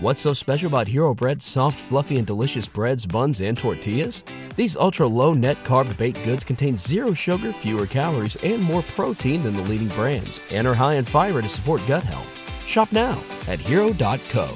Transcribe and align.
What's 0.00 0.20
so 0.20 0.32
special 0.32 0.68
about 0.68 0.86
Hero 0.86 1.12
Bread's 1.12 1.44
soft, 1.44 1.76
fluffy, 1.76 2.18
and 2.18 2.26
delicious 2.26 2.68
breads, 2.68 3.04
buns, 3.04 3.40
and 3.40 3.58
tortillas? 3.58 4.22
These 4.54 4.76
ultra 4.76 5.08
low 5.08 5.34
net 5.34 5.64
carb 5.64 5.96
baked 5.98 6.22
goods 6.22 6.44
contain 6.44 6.76
zero 6.76 7.12
sugar, 7.12 7.52
fewer 7.52 7.84
calories, 7.84 8.36
and 8.44 8.62
more 8.62 8.82
protein 8.94 9.42
than 9.42 9.56
the 9.56 9.62
leading 9.62 9.88
brands, 9.96 10.40
and 10.52 10.68
are 10.68 10.74
high 10.74 10.94
in 10.94 11.04
fiber 11.04 11.42
to 11.42 11.48
support 11.48 11.82
gut 11.88 12.04
health. 12.04 12.28
Shop 12.64 12.92
now 12.92 13.18
at 13.48 13.58
hero.co. 13.58 14.48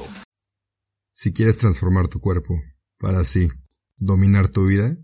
Si 1.11 1.33
quieres 1.33 1.59
transformar 1.59 2.07
tu 2.07 2.21
cuerpo 2.21 2.55
para 3.01 3.19
así 3.19 3.49
dominar 3.99 4.49
tu 4.49 4.69
vida, 4.69 4.97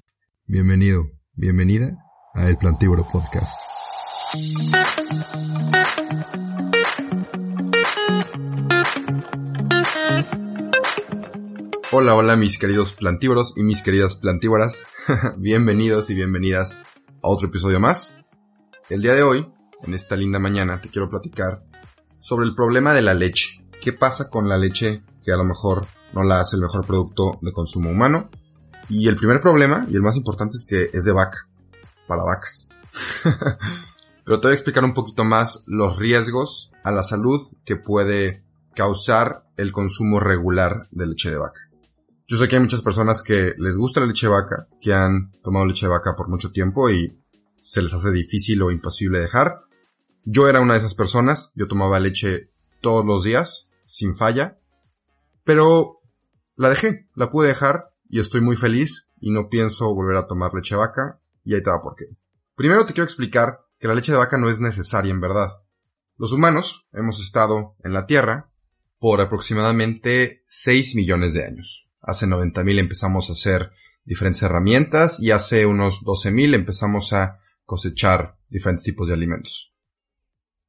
bienvenido, 0.47 1.11
bienvenida 1.35 1.97
a 2.37 2.47
El 2.47 2.59
Plantívoro 2.59 3.09
Podcast. 3.09 3.59
Hola, 11.91 12.15
hola 12.15 12.37
mis 12.37 12.59
queridos 12.59 12.93
plantívoros 12.93 13.57
y 13.57 13.63
mis 13.63 13.81
queridas 13.81 14.17
plantívoras. 14.17 14.87
Bienvenidos 15.39 16.11
y 16.11 16.15
bienvenidas 16.15 16.83
a 17.23 17.29
otro 17.29 17.49
episodio 17.49 17.81
más. 17.81 18.15
El 18.91 19.01
día 19.01 19.15
de 19.15 19.23
hoy, 19.23 19.51
en 19.85 19.95
esta 19.95 20.15
linda 20.15 20.39
mañana, 20.39 20.83
te 20.83 20.91
quiero 20.91 21.09
platicar 21.09 21.65
sobre 22.21 22.47
el 22.47 22.55
problema 22.55 22.93
de 22.93 23.01
la 23.01 23.15
leche. 23.15 23.65
¿Qué 23.81 23.95
pasa 23.95 24.29
con 24.29 24.51
la 24.51 24.59
leche 24.59 25.03
que 25.25 25.33
a 25.33 25.39
lo 25.39 25.45
mejor 25.45 25.87
no 26.13 26.25
la 26.25 26.41
hace 26.41 26.57
el 26.57 26.63
mejor 26.63 26.85
producto 26.85 27.39
de 27.41 27.53
consumo 27.53 27.89
humano? 27.89 28.29
Y 28.91 29.09
el 29.09 29.17
primer 29.17 29.41
problema, 29.41 29.87
y 29.89 29.97
el 29.97 30.03
más 30.03 30.17
importante, 30.17 30.57
es 30.57 30.67
que 30.69 30.91
es 30.93 31.05
de 31.05 31.13
vaca, 31.13 31.49
para 32.07 32.23
vacas. 32.23 32.69
Pero 34.27 34.41
te 34.41 34.49
voy 34.49 34.53
a 34.53 34.57
explicar 34.57 34.85
un 34.85 34.93
poquito 34.93 35.25
más 35.25 35.65
los 35.67 35.97
riesgos 35.97 36.71
a 36.85 36.91
la 36.91 37.03
salud 37.03 37.41
que 37.65 37.77
puede 37.77 38.45
causar 38.75 39.47
el 39.57 39.73
consumo 39.73 40.21
regular 40.21 40.87
de 40.91 41.07
leche 41.07 41.31
de 41.31 41.39
vaca. 41.39 41.68
Yo 42.31 42.37
sé 42.37 42.47
que 42.47 42.57
hay 42.57 42.63
muchas 42.63 42.83
personas 42.83 43.23
que 43.23 43.55
les 43.57 43.79
gusta 43.79 44.01
la 44.01 44.07
leche 44.07 44.27
de 44.27 44.35
vaca, 44.35 44.69
que 44.83 44.93
han 44.93 45.33
tomado 45.43 45.65
leche 45.65 45.87
de 45.87 45.93
vaca 45.93 46.15
por 46.15 46.29
mucho 46.29 46.53
tiempo 46.53 46.91
y 46.91 47.19
se 47.59 47.81
les 47.81 47.95
hace 47.95 48.11
difícil 48.11 48.61
o 48.61 48.71
imposible 48.71 49.19
dejar. 49.19 49.63
Yo 50.25 50.47
era 50.47 50.61
una 50.61 50.75
de 50.75 50.81
esas 50.81 50.95
personas, 50.95 51.53
yo 51.55 51.69
tomaba 51.69 51.99
leche 51.99 52.51
todos 52.83 53.03
los 53.07 53.25
días, 53.25 53.71
sin 53.87 54.15
falla, 54.15 54.59
pero 55.43 56.03
la 56.55 56.69
dejé, 56.69 57.09
la 57.15 57.31
pude 57.31 57.49
dejar 57.49 57.95
y 58.11 58.21
estoy 58.21 58.43
muy 58.43 58.57
feliz 58.57 59.11
y 59.19 59.31
no 59.31 59.49
pienso 59.49 59.95
volver 59.95 60.19
a 60.19 60.27
tomar 60.27 60.53
leche 60.53 60.75
de 60.75 60.81
vaca 60.81 61.23
y 61.45 61.55
ahí 61.55 61.63
te 61.63 61.71
por 61.83 61.97
qué. 61.97 62.15
Primero 62.55 62.85
te 62.85 62.93
quiero 62.93 63.07
explicar 63.07 63.61
que 63.79 63.89
la 63.89 63.95
leche 63.95 64.13
de 64.13 64.19
vaca 64.19 64.37
no 64.37 64.51
es 64.51 64.61
necesaria 64.61 65.13
en 65.13 65.23
verdad. 65.23 65.49
Los 66.19 66.33
humanos 66.33 66.91
hemos 66.93 67.21
estado 67.21 67.75
en 67.83 67.95
la 67.95 68.05
Tierra 68.05 68.51
por 68.99 69.23
aproximadamente 69.23 70.45
6 70.47 70.95
millones 70.95 71.33
de 71.33 71.47
años. 71.47 71.88
Hace 72.01 72.27
90.000 72.27 72.79
empezamos 72.79 73.29
a 73.29 73.33
hacer 73.33 73.71
diferentes 74.05 74.43
herramientas 74.43 75.21
y 75.21 75.31
hace 75.33 75.67
unos 75.67 76.03
12.000 76.03 76.55
empezamos 76.55 77.13
a 77.13 77.41
cosechar 77.65 78.39
diferentes 78.51 78.85
tipos 78.85 79.09
de 79.09 79.15
alimentos. 79.15 79.75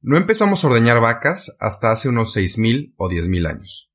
No 0.02 0.16
empezamos 0.16 0.62
a 0.62 0.68
ordeñar 0.68 1.00
vacas 1.00 1.56
hasta 1.60 1.92
hace 1.92 2.08
unos 2.08 2.36
6.000 2.36 2.94
o 2.96 3.08
10.000 3.08 3.48
años. 3.48 3.90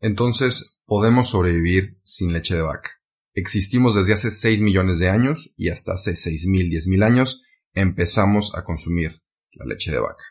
Entonces 0.00 0.80
podemos 0.84 1.30
sobrevivir 1.30 1.96
sin 2.04 2.32
leche 2.32 2.54
de 2.54 2.62
vaca. 2.62 2.90
Existimos 3.34 3.94
desde 3.94 4.12
hace 4.12 4.30
6 4.30 4.60
millones 4.60 4.98
de 4.98 5.08
años 5.08 5.54
y 5.56 5.70
hasta 5.70 5.92
hace 5.92 6.12
6.000, 6.12 6.70
10.000 6.70 7.04
años 7.04 7.44
empezamos 7.72 8.54
a 8.54 8.64
consumir 8.64 9.22
la 9.52 9.64
leche 9.64 9.90
de 9.90 10.00
vaca. 10.00 10.24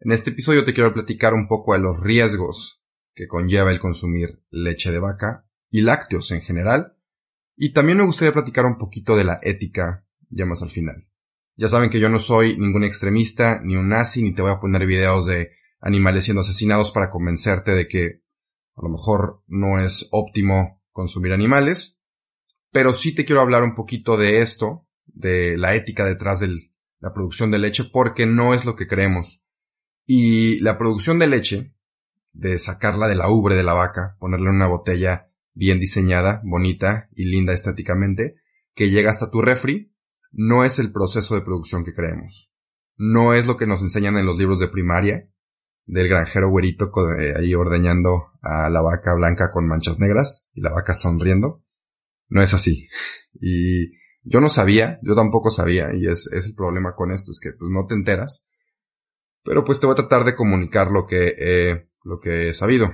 En 0.00 0.12
este 0.12 0.30
episodio 0.30 0.64
te 0.64 0.74
quiero 0.74 0.92
platicar 0.92 1.34
un 1.34 1.48
poco 1.48 1.72
de 1.72 1.80
los 1.80 2.00
riesgos 2.00 2.84
que 3.14 3.26
conlleva 3.26 3.72
el 3.72 3.80
consumir 3.80 4.42
leche 4.50 4.92
de 4.92 4.98
vaca 4.98 5.45
y 5.76 5.82
lácteos 5.82 6.30
en 6.30 6.40
general. 6.40 6.96
Y 7.54 7.74
también 7.74 7.98
me 7.98 8.04
gustaría 8.04 8.32
platicar 8.32 8.64
un 8.64 8.78
poquito 8.78 9.14
de 9.14 9.24
la 9.24 9.40
ética 9.42 10.06
ya 10.30 10.46
más 10.46 10.62
al 10.62 10.70
final. 10.70 11.06
Ya 11.54 11.68
saben 11.68 11.90
que 11.90 12.00
yo 12.00 12.08
no 12.08 12.18
soy 12.18 12.56
ningún 12.58 12.82
extremista, 12.82 13.60
ni 13.62 13.76
un 13.76 13.90
nazi, 13.90 14.22
ni 14.22 14.34
te 14.34 14.40
voy 14.40 14.52
a 14.52 14.58
poner 14.58 14.86
videos 14.86 15.26
de 15.26 15.50
animales 15.80 16.24
siendo 16.24 16.40
asesinados 16.40 16.92
para 16.92 17.10
convencerte 17.10 17.72
de 17.72 17.88
que 17.88 18.22
a 18.74 18.82
lo 18.82 18.88
mejor 18.88 19.42
no 19.48 19.78
es 19.78 20.08
óptimo 20.12 20.82
consumir 20.92 21.34
animales. 21.34 22.02
Pero 22.72 22.94
sí 22.94 23.14
te 23.14 23.26
quiero 23.26 23.42
hablar 23.42 23.62
un 23.62 23.74
poquito 23.74 24.16
de 24.16 24.40
esto, 24.40 24.88
de 25.04 25.58
la 25.58 25.74
ética 25.74 26.06
detrás 26.06 26.40
de 26.40 26.72
la 27.00 27.12
producción 27.12 27.50
de 27.50 27.58
leche, 27.58 27.84
porque 27.84 28.24
no 28.24 28.54
es 28.54 28.64
lo 28.64 28.76
que 28.76 28.86
creemos. 28.86 29.44
Y 30.06 30.58
la 30.60 30.78
producción 30.78 31.18
de 31.18 31.26
leche, 31.26 31.74
de 32.32 32.58
sacarla 32.58 33.08
de 33.08 33.14
la 33.16 33.28
ubre 33.28 33.54
de 33.56 33.62
la 33.62 33.74
vaca, 33.74 34.16
ponerla 34.18 34.48
en 34.48 34.56
una 34.56 34.68
botella 34.68 35.26
bien 35.56 35.80
diseñada, 35.80 36.42
bonita 36.44 37.08
y 37.16 37.24
linda 37.24 37.54
estéticamente, 37.54 38.36
que 38.74 38.90
llega 38.90 39.10
hasta 39.10 39.30
tu 39.30 39.40
refri, 39.40 39.92
no 40.30 40.64
es 40.64 40.78
el 40.78 40.92
proceso 40.92 41.34
de 41.34 41.40
producción 41.40 41.82
que 41.82 41.94
creemos. 41.94 42.54
No 42.96 43.32
es 43.32 43.46
lo 43.46 43.56
que 43.56 43.66
nos 43.66 43.80
enseñan 43.80 44.18
en 44.18 44.26
los 44.26 44.36
libros 44.36 44.60
de 44.60 44.68
primaria, 44.68 45.30
del 45.86 46.08
granjero 46.08 46.50
güerito 46.50 46.90
eh, 47.18 47.34
ahí 47.38 47.54
ordeñando 47.54 48.32
a 48.42 48.68
la 48.68 48.82
vaca 48.82 49.14
blanca 49.14 49.50
con 49.50 49.66
manchas 49.66 49.98
negras 49.98 50.50
y 50.52 50.60
la 50.60 50.72
vaca 50.72 50.94
sonriendo. 50.94 51.64
No 52.28 52.42
es 52.42 52.52
así. 52.52 52.88
Y 53.40 53.92
yo 54.24 54.40
no 54.40 54.50
sabía, 54.50 55.00
yo 55.02 55.14
tampoco 55.14 55.50
sabía, 55.50 55.94
y 55.94 56.06
es, 56.06 56.28
el 56.32 56.54
problema 56.54 56.94
con 56.94 57.12
esto, 57.12 57.30
es 57.30 57.40
que 57.40 57.52
pues 57.52 57.70
no 57.70 57.86
te 57.86 57.94
enteras. 57.94 58.48
Pero 59.42 59.64
pues 59.64 59.80
te 59.80 59.86
voy 59.86 59.94
a 59.94 59.96
tratar 59.96 60.24
de 60.24 60.34
comunicar 60.34 60.90
lo 60.90 61.06
que 61.06 61.88
he 62.48 62.52
sabido. 62.52 62.92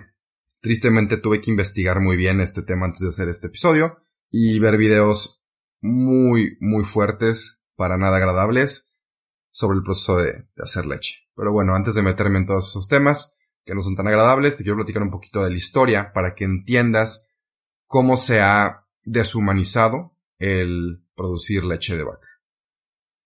Tristemente 0.63 1.17
tuve 1.17 1.41
que 1.41 1.51
investigar 1.51 1.99
muy 1.99 2.17
bien 2.17 2.41
este 2.41 2.63
tema 2.63 2.87
antes 2.87 3.01
de 3.01 3.09
hacer 3.09 3.29
este 3.29 3.49
episodio 3.49 4.07
y 4.31 4.61
ver 4.61 4.77
videos 4.77 5.45
muy, 5.81 6.57
muy 6.61 6.85
fuertes, 6.85 7.67
para 7.75 7.99
nada 7.99 8.19
agradables, 8.19 8.95
sobre 9.51 9.79
el 9.79 9.83
proceso 9.83 10.19
de, 10.19 10.49
hacer 10.59 10.87
leche. 10.87 11.29
Pero 11.35 11.51
bueno, 11.51 11.75
antes 11.75 11.97
de 11.97 12.03
meterme 12.03 12.39
en 12.39 12.47
todos 12.47 12.69
esos 12.69 12.87
temas, 12.87 13.37
que 13.65 13.75
no 13.75 13.81
son 13.81 13.97
tan 13.97 14.07
agradables, 14.07 14.57
te 14.57 14.63
quiero 14.63 14.77
platicar 14.77 15.03
un 15.03 15.11
poquito 15.11 15.43
de 15.43 15.51
la 15.51 15.57
historia 15.57 16.13
para 16.13 16.37
que 16.37 16.45
entiendas 16.45 17.29
cómo 17.89 18.17
se 18.17 18.41
ha 18.41 18.87
deshumanizado 19.03 20.17
el 20.39 21.05
producir 21.17 21.65
leche 21.65 21.97
de 21.97 22.05
vaca. 22.05 22.29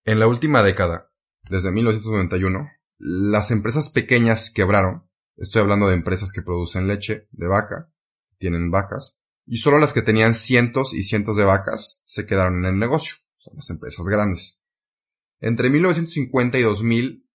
En 0.05 0.19
la 0.19 0.27
última 0.27 0.63
década, 0.63 1.11
desde 1.47 1.69
1991, 1.69 2.67
las 2.97 3.51
empresas 3.51 3.91
pequeñas 3.91 4.51
quebraron 4.51 5.06
Estoy 5.37 5.61
hablando 5.61 5.87
de 5.87 5.93
empresas 5.93 6.31
que 6.31 6.41
producen 6.41 6.87
leche 6.87 7.27
de 7.31 7.47
vaca, 7.47 7.91
tienen 8.39 8.71
vacas, 8.71 9.19
y 9.45 9.57
solo 9.57 9.77
las 9.77 9.93
que 9.93 10.01
tenían 10.01 10.33
cientos 10.33 10.93
y 10.95 11.03
cientos 11.03 11.37
de 11.37 11.45
vacas 11.45 12.01
se 12.05 12.25
quedaron 12.25 12.57
en 12.57 12.65
el 12.65 12.79
negocio, 12.79 13.17
son 13.35 13.55
las 13.55 13.69
empresas 13.69 14.05
grandes. 14.07 14.63
Entre 15.39 15.69
1950 15.69 16.57
y 16.57 16.63
2000, 16.63 17.29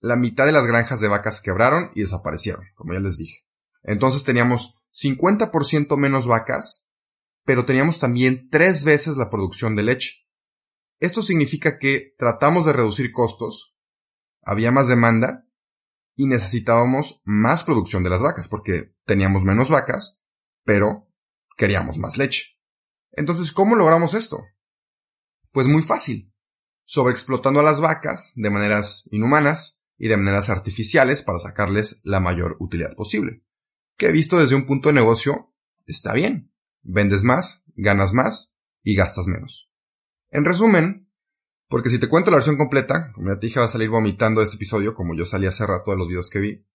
la 0.00 0.16
mitad 0.16 0.44
de 0.44 0.52
las 0.52 0.66
granjas 0.66 1.00
de 1.00 1.08
vacas 1.08 1.40
quebraron 1.40 1.90
y 1.94 2.02
desaparecieron, 2.02 2.66
como 2.74 2.92
ya 2.92 3.00
les 3.00 3.16
dije. 3.16 3.46
Entonces 3.82 4.22
teníamos 4.22 4.84
50% 4.92 5.96
menos 5.96 6.26
vacas, 6.26 6.90
pero 7.46 7.64
teníamos 7.64 7.98
también 7.98 8.50
tres 8.50 8.84
veces 8.84 9.16
la 9.16 9.30
producción 9.30 9.76
de 9.76 9.82
leche. 9.82 10.26
Esto 10.98 11.22
significa 11.22 11.78
que 11.78 12.14
tratamos 12.18 12.66
de 12.66 12.74
reducir 12.74 13.12
costos, 13.12 13.76
había 14.42 14.70
más 14.70 14.88
demanda 14.88 15.45
y 16.16 16.26
necesitábamos 16.26 17.22
más 17.24 17.64
producción 17.64 18.02
de 18.02 18.10
las 18.10 18.22
vacas 18.22 18.48
porque 18.48 18.94
teníamos 19.04 19.42
menos 19.44 19.68
vacas, 19.68 20.24
pero 20.64 21.12
queríamos 21.56 21.98
más 21.98 22.16
leche. 22.16 22.58
Entonces, 23.12 23.52
¿cómo 23.52 23.76
logramos 23.76 24.14
esto? 24.14 24.42
Pues 25.52 25.68
muy 25.68 25.82
fácil. 25.82 26.34
Sobreexplotando 26.84 27.60
a 27.60 27.62
las 27.62 27.80
vacas 27.80 28.32
de 28.34 28.50
maneras 28.50 29.08
inhumanas 29.10 29.86
y 29.98 30.08
de 30.08 30.16
maneras 30.16 30.50
artificiales 30.50 31.22
para 31.22 31.38
sacarles 31.38 32.00
la 32.04 32.20
mayor 32.20 32.56
utilidad 32.60 32.94
posible. 32.94 33.44
Que 33.96 34.12
visto 34.12 34.38
desde 34.38 34.54
un 34.54 34.66
punto 34.66 34.88
de 34.88 34.94
negocio, 34.94 35.54
está 35.86 36.12
bien. 36.12 36.52
Vendes 36.82 37.24
más, 37.24 37.64
ganas 37.74 38.12
más 38.12 38.58
y 38.82 38.94
gastas 38.94 39.26
menos. 39.26 39.70
En 40.30 40.44
resumen, 40.44 41.05
porque 41.68 41.90
si 41.90 41.98
te 41.98 42.08
cuento 42.08 42.30
la 42.30 42.36
versión 42.36 42.56
completa, 42.56 43.12
como 43.14 43.28
ya 43.28 43.60
va 43.60 43.66
a 43.66 43.68
salir 43.68 43.88
vomitando 43.88 44.42
este 44.42 44.56
episodio, 44.56 44.94
como 44.94 45.16
yo 45.16 45.26
salí 45.26 45.46
hace 45.46 45.66
rato 45.66 45.90
de 45.90 45.96
los 45.96 46.08
videos 46.08 46.30
que 46.30 46.38
vi. 46.38 46.66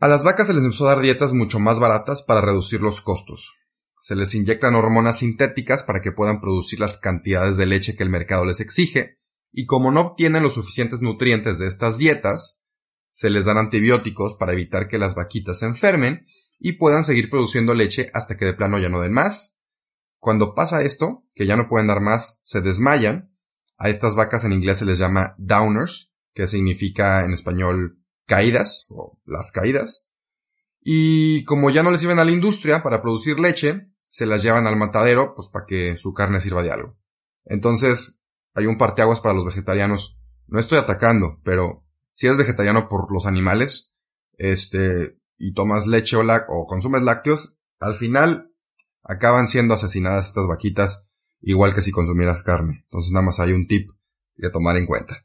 A 0.00 0.08
las 0.08 0.24
vacas 0.24 0.48
se 0.48 0.54
les 0.54 0.64
empezó 0.64 0.86
a 0.86 0.94
dar 0.94 1.02
dietas 1.02 1.32
mucho 1.32 1.58
más 1.58 1.78
baratas 1.78 2.22
para 2.22 2.40
reducir 2.40 2.82
los 2.82 3.00
costos. 3.00 3.54
Se 4.00 4.14
les 4.14 4.34
inyectan 4.34 4.74
hormonas 4.74 5.20
sintéticas 5.20 5.82
para 5.84 6.02
que 6.02 6.12
puedan 6.12 6.40
producir 6.40 6.80
las 6.80 6.98
cantidades 6.98 7.56
de 7.56 7.66
leche 7.66 7.96
que 7.96 8.02
el 8.02 8.10
mercado 8.10 8.44
les 8.44 8.60
exige, 8.60 9.18
y 9.52 9.64
como 9.64 9.90
no 9.90 10.00
obtienen 10.00 10.42
los 10.42 10.54
suficientes 10.54 11.00
nutrientes 11.00 11.58
de 11.58 11.66
estas 11.66 11.96
dietas, 11.96 12.64
se 13.10 13.30
les 13.30 13.46
dan 13.46 13.56
antibióticos 13.56 14.34
para 14.34 14.52
evitar 14.52 14.88
que 14.88 14.98
las 14.98 15.14
vaquitas 15.14 15.60
se 15.60 15.66
enfermen 15.66 16.26
y 16.58 16.72
puedan 16.72 17.04
seguir 17.04 17.30
produciendo 17.30 17.74
leche 17.74 18.10
hasta 18.12 18.36
que 18.36 18.44
de 18.44 18.52
plano 18.52 18.78
ya 18.78 18.90
no 18.90 19.00
den 19.00 19.12
más. 19.12 19.60
Cuando 20.18 20.54
pasa 20.54 20.82
esto, 20.82 21.24
que 21.34 21.46
ya 21.46 21.56
no 21.56 21.68
pueden 21.68 21.86
dar 21.86 22.00
más, 22.00 22.42
se 22.44 22.60
desmayan 22.60 23.35
a 23.76 23.88
estas 23.88 24.14
vacas 24.14 24.44
en 24.44 24.52
inglés 24.52 24.78
se 24.78 24.84
les 24.84 24.98
llama 24.98 25.34
downers, 25.38 26.14
que 26.34 26.46
significa 26.46 27.24
en 27.24 27.32
español 27.32 27.98
caídas 28.26 28.86
o 28.90 29.20
las 29.24 29.52
caídas. 29.52 30.12
Y 30.80 31.44
como 31.44 31.70
ya 31.70 31.82
no 31.82 31.90
le 31.90 31.98
sirven 31.98 32.18
a 32.18 32.24
la 32.24 32.32
industria 32.32 32.82
para 32.82 33.02
producir 33.02 33.40
leche, 33.40 33.90
se 34.10 34.26
las 34.26 34.42
llevan 34.42 34.66
al 34.66 34.76
matadero, 34.76 35.34
pues 35.34 35.48
para 35.48 35.66
que 35.66 35.96
su 35.96 36.14
carne 36.14 36.40
sirva 36.40 36.62
de 36.62 36.70
algo. 36.70 36.96
Entonces, 37.44 38.22
hay 38.54 38.66
un 38.66 38.78
parteaguas 38.78 39.20
para 39.20 39.34
los 39.34 39.44
vegetarianos. 39.44 40.18
No 40.46 40.58
estoy 40.58 40.78
atacando, 40.78 41.40
pero 41.44 41.84
si 42.12 42.26
eres 42.26 42.38
vegetariano 42.38 42.88
por 42.88 43.12
los 43.12 43.26
animales, 43.26 44.00
este, 44.38 45.18
y 45.36 45.52
tomas 45.52 45.86
leche 45.86 46.16
o, 46.16 46.22
o 46.48 46.66
consumes 46.66 47.02
lácteos, 47.02 47.58
al 47.78 47.94
final 47.94 48.52
acaban 49.02 49.48
siendo 49.48 49.74
asesinadas 49.74 50.28
estas 50.28 50.46
vaquitas, 50.46 51.05
igual 51.46 51.74
que 51.74 51.80
si 51.80 51.92
consumieras 51.92 52.42
carne. 52.42 52.82
Entonces 52.84 53.12
nada 53.12 53.24
más 53.24 53.38
hay 53.38 53.52
un 53.52 53.68
tip 53.68 53.88
que 54.36 54.50
tomar 54.50 54.76
en 54.76 54.84
cuenta. 54.84 55.24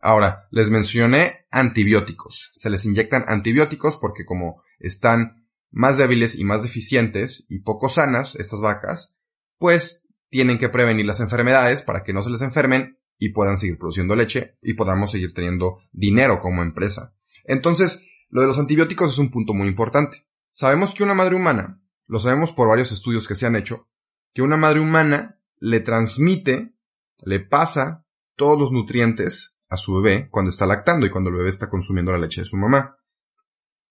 Ahora, 0.00 0.48
les 0.50 0.70
mencioné 0.70 1.46
antibióticos. 1.50 2.52
Se 2.56 2.70
les 2.70 2.86
inyectan 2.86 3.24
antibióticos 3.28 3.98
porque 3.98 4.24
como 4.24 4.62
están 4.78 5.46
más 5.70 5.98
débiles 5.98 6.38
y 6.38 6.44
más 6.44 6.62
deficientes 6.62 7.46
y 7.50 7.60
poco 7.60 7.90
sanas 7.90 8.34
estas 8.36 8.62
vacas, 8.62 9.18
pues 9.58 10.06
tienen 10.30 10.58
que 10.58 10.70
prevenir 10.70 11.04
las 11.04 11.20
enfermedades 11.20 11.82
para 11.82 12.02
que 12.02 12.14
no 12.14 12.22
se 12.22 12.30
les 12.30 12.40
enfermen 12.40 12.98
y 13.18 13.30
puedan 13.30 13.58
seguir 13.58 13.76
produciendo 13.76 14.16
leche 14.16 14.56
y 14.62 14.72
podamos 14.72 15.10
seguir 15.10 15.34
teniendo 15.34 15.80
dinero 15.92 16.40
como 16.40 16.62
empresa. 16.62 17.14
Entonces, 17.44 18.08
lo 18.30 18.40
de 18.40 18.46
los 18.46 18.58
antibióticos 18.58 19.12
es 19.12 19.18
un 19.18 19.30
punto 19.30 19.52
muy 19.52 19.68
importante. 19.68 20.26
Sabemos 20.50 20.94
que 20.94 21.02
una 21.02 21.14
madre 21.14 21.36
humana, 21.36 21.82
lo 22.06 22.20
sabemos 22.20 22.52
por 22.52 22.68
varios 22.68 22.90
estudios 22.90 23.28
que 23.28 23.34
se 23.34 23.44
han 23.44 23.56
hecho, 23.56 23.88
que 24.36 24.42
una 24.42 24.58
madre 24.58 24.80
humana 24.80 25.40
le 25.60 25.80
transmite, 25.80 26.76
le 27.24 27.40
pasa 27.40 28.04
todos 28.34 28.60
los 28.60 28.70
nutrientes 28.70 29.62
a 29.70 29.78
su 29.78 29.94
bebé 29.94 30.28
cuando 30.30 30.50
está 30.50 30.66
lactando 30.66 31.06
y 31.06 31.10
cuando 31.10 31.30
el 31.30 31.36
bebé 31.36 31.48
está 31.48 31.70
consumiendo 31.70 32.12
la 32.12 32.18
leche 32.18 32.42
de 32.42 32.44
su 32.44 32.58
mamá. 32.58 32.98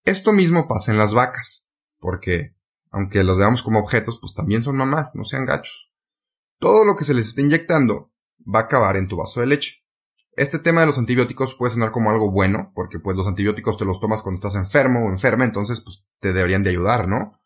Esto 0.04 0.34
mismo 0.34 0.68
pasa 0.68 0.92
en 0.92 1.00
las 1.00 1.16
vacas, 1.16 1.72
porque 1.98 2.56
aunque 2.92 3.24
los 3.24 3.40
veamos 3.40 3.64
como 3.64 3.80
objetos, 3.80 4.20
pues 4.22 4.36
también 4.36 4.62
son 4.62 4.78
mamás, 4.78 5.16
no 5.16 5.26
sean 5.26 5.48
gachos. 5.48 5.92
Todo 6.60 6.86
lo 6.86 6.96
que 6.96 7.06
se 7.06 7.16
les 7.16 7.26
está 7.26 7.42
inyectando 7.42 8.14
va 8.48 8.60
a 8.60 8.64
acabar 8.66 8.98
en 8.98 9.08
tu 9.08 9.18
vaso 9.18 9.40
de 9.40 9.48
leche. 9.48 9.84
Este 10.34 10.60
tema 10.60 10.82
de 10.82 10.86
los 10.86 11.00
antibióticos 11.00 11.56
puede 11.56 11.74
sonar 11.74 11.90
como 11.90 12.12
algo 12.12 12.30
bueno, 12.30 12.72
porque 12.76 13.00
pues 13.00 13.18
los 13.18 13.26
antibióticos 13.26 13.80
te 13.80 13.86
los 13.86 14.00
tomas 14.00 14.22
cuando 14.22 14.38
estás 14.38 14.58
enfermo 14.58 15.08
o 15.08 15.10
enferma, 15.10 15.44
entonces 15.44 15.82
pues 15.82 16.06
te 16.20 16.34
deberían 16.34 16.64
de 16.64 16.70
ayudar, 16.70 17.08
¿no? 17.08 17.40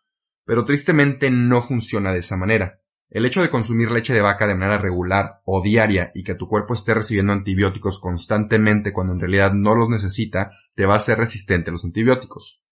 Pero 0.43 0.65
tristemente 0.65 1.31
no 1.31 1.61
funciona 1.61 2.11
de 2.11 2.19
esa 2.19 2.35
manera. 2.35 2.81
El 3.11 3.25
hecho 3.25 3.41
de 3.41 3.49
consumir 3.49 3.89
leche 3.89 4.13
de 4.13 4.21
vaca 4.21 4.45
de 4.45 4.53
manera 4.53 4.77
regular 4.77 5.41
o 5.45 5.63
diaria 5.63 6.11
y 6.13 6.23
que 6.23 6.35
tu 6.35 6.47
cuerpo 6.47 6.75
esté 6.75 6.93
recibiendo 6.93 7.33
antibióticos 7.33 7.99
constantemente 7.99 8.93
cuando 8.93 9.13
en 9.13 9.19
realidad 9.19 9.53
no 9.53 9.73
los 9.73 9.89
necesita, 9.89 10.51
te 10.75 10.85
va 10.85 10.93
a 10.93 10.97
hacer 10.97 11.17
resistente 11.17 11.71
a 11.71 11.73
los 11.73 11.83
antibióticos. 11.85 12.63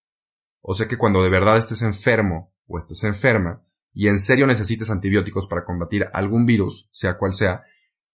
O 0.62 0.75
sea 0.75 0.88
que 0.88 0.98
cuando 0.98 1.24
de 1.24 1.30
verdad 1.30 1.57
estés 1.57 1.81
enfermo 1.81 2.54
o 2.68 2.78
estés 2.78 3.04
enferma 3.04 3.63
y 3.94 4.10
en 4.10 4.19
serio 4.19 4.45
necesites 4.45 4.92
antibióticos 4.92 5.48
para 5.48 5.66
combatir 5.66 6.06
algún 6.13 6.45
virus, 6.45 6.88
sea 6.92 7.18
cual 7.18 7.34
sea, 7.34 7.63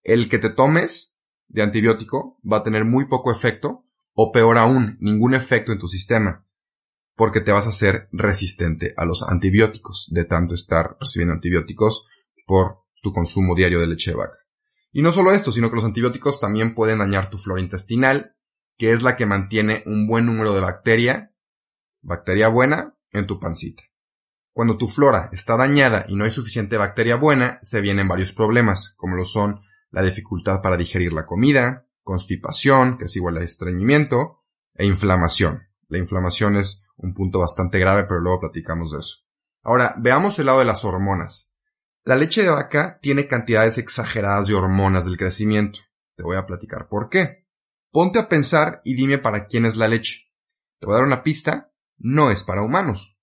el 0.02 0.30
que 0.30 0.38
te 0.38 0.48
tomes 0.48 1.18
de 1.48 1.62
antibiótico 1.62 2.40
va 2.50 2.58
a 2.58 2.64
tener 2.64 2.86
muy 2.86 3.04
poco 3.04 3.30
efecto 3.32 3.84
o 4.14 4.32
peor 4.32 4.56
aún, 4.56 4.96
ningún 5.00 5.34
efecto 5.34 5.72
en 5.72 5.78
tu 5.78 5.88
sistema, 5.88 6.46
porque 7.16 7.40
te 7.40 7.52
vas 7.52 7.66
a 7.66 7.70
hacer 7.70 8.08
resistente 8.12 8.94
a 8.96 9.04
los 9.04 9.22
antibióticos 9.22 10.08
de 10.10 10.24
tanto 10.24 10.54
estar 10.54 10.96
recibiendo 10.98 11.34
antibióticos 11.34 12.08
por 12.44 12.84
tu 13.02 13.12
consumo 13.12 13.54
diario 13.54 13.80
de 13.80 13.86
leche 13.86 14.10
de 14.10 14.16
vaca. 14.16 14.38
Y 14.92 15.02
no 15.02 15.12
solo 15.12 15.32
esto, 15.32 15.52
sino 15.52 15.70
que 15.70 15.76
los 15.76 15.84
antibióticos 15.84 16.40
también 16.40 16.74
pueden 16.74 16.98
dañar 16.98 17.30
tu 17.30 17.38
flora 17.38 17.60
intestinal, 17.60 18.36
que 18.76 18.92
es 18.92 19.02
la 19.02 19.16
que 19.16 19.26
mantiene 19.26 19.82
un 19.86 20.06
buen 20.06 20.26
número 20.26 20.54
de 20.54 20.60
bacteria, 20.60 21.34
bacteria 22.00 22.48
buena, 22.48 22.96
en 23.10 23.26
tu 23.26 23.40
pancita. 23.40 23.82
Cuando 24.52 24.78
tu 24.78 24.88
flora 24.88 25.30
está 25.32 25.56
dañada 25.56 26.06
y 26.08 26.14
no 26.14 26.24
hay 26.24 26.30
suficiente 26.30 26.76
bacteria 26.76 27.16
buena, 27.16 27.58
se 27.62 27.80
vienen 27.80 28.06
varios 28.06 28.32
problemas, 28.32 28.94
como 28.96 29.16
lo 29.16 29.24
son 29.24 29.62
la 29.90 30.02
dificultad 30.02 30.62
para 30.62 30.76
digerir 30.76 31.12
la 31.12 31.26
comida, 31.26 31.86
constipación, 32.02 32.98
que 32.98 33.06
es 33.06 33.16
igual 33.16 33.38
a 33.38 33.42
estreñimiento, 33.42 34.44
e 34.74 34.86
inflamación. 34.86 35.62
La 35.88 35.98
inflamación 35.98 36.56
es 36.56 36.86
un 36.96 37.14
punto 37.14 37.38
bastante 37.40 37.78
grave, 37.78 38.04
pero 38.04 38.20
luego 38.20 38.40
platicamos 38.40 38.92
de 38.92 38.98
eso. 38.98 39.18
Ahora, 39.62 39.94
veamos 39.98 40.38
el 40.38 40.46
lado 40.46 40.58
de 40.58 40.64
las 40.64 40.84
hormonas. 40.84 41.53
La 42.06 42.16
leche 42.16 42.42
de 42.42 42.50
vaca 42.50 42.98
tiene 43.00 43.26
cantidades 43.26 43.78
exageradas 43.78 44.46
de 44.46 44.54
hormonas 44.54 45.06
del 45.06 45.16
crecimiento. 45.16 45.80
Te 46.16 46.22
voy 46.22 46.36
a 46.36 46.44
platicar 46.44 46.88
por 46.88 47.08
qué. 47.08 47.46
Ponte 47.90 48.18
a 48.18 48.28
pensar 48.28 48.82
y 48.84 48.94
dime 48.94 49.16
para 49.16 49.46
quién 49.46 49.64
es 49.64 49.76
la 49.76 49.88
leche. 49.88 50.30
Te 50.78 50.86
voy 50.86 50.94
a 50.94 50.98
dar 50.98 51.06
una 51.06 51.22
pista. 51.22 51.72
No 51.96 52.30
es 52.30 52.44
para 52.44 52.60
humanos. 52.60 53.22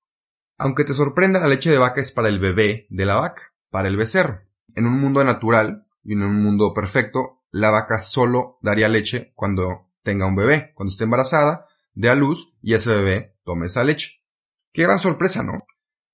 Aunque 0.58 0.84
te 0.84 0.96
sorprenda, 0.96 1.40
la 1.40 1.48
leche 1.48 1.70
de 1.70 1.78
vaca 1.78 2.02
es 2.02 2.12
para 2.12 2.28
el 2.28 2.40
bebé 2.40 2.88
de 2.90 3.06
la 3.06 3.18
vaca, 3.18 3.54
para 3.70 3.88
el 3.88 3.98
becerro. 3.98 4.42
En 4.74 4.88
un 4.88 5.00
mundo 5.00 5.24
natural, 5.24 5.88
y 6.04 6.14
en 6.14 6.24
un 6.24 6.42
mundo 6.42 6.74
perfecto, 6.74 7.44
la 7.52 7.70
vaca 7.70 8.02
solo 8.02 8.58
daría 8.62 8.90
leche 8.90 9.32
cuando 9.36 9.92
tenga 10.02 10.26
un 10.26 10.36
bebé, 10.36 10.72
cuando 10.74 10.92
esté 10.92 11.04
embarazada, 11.04 11.66
dé 11.94 12.10
a 12.10 12.16
luz 12.16 12.56
y 12.62 12.74
ese 12.74 12.90
bebé 12.92 13.38
tome 13.44 13.68
esa 13.68 13.84
leche. 13.84 14.24
Qué 14.74 14.84
gran 14.84 14.98
sorpresa, 14.98 15.44
¿no? 15.44 15.68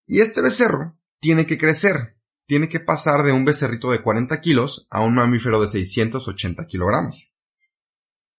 Y 0.06 0.20
este 0.20 0.42
becerro 0.42 1.00
tiene 1.20 1.46
que 1.46 1.58
crecer, 1.58 2.17
tiene 2.48 2.70
que 2.70 2.80
pasar 2.80 3.24
de 3.24 3.32
un 3.32 3.46
becerrito 3.46 3.92
de 3.92 4.02
40 4.02 4.42
kilos 4.42 4.88
a 4.90 5.02
un 5.02 5.16
mamífero 5.16 5.62
de 5.62 5.68
680 5.68 6.66
kilogramos. 6.66 7.38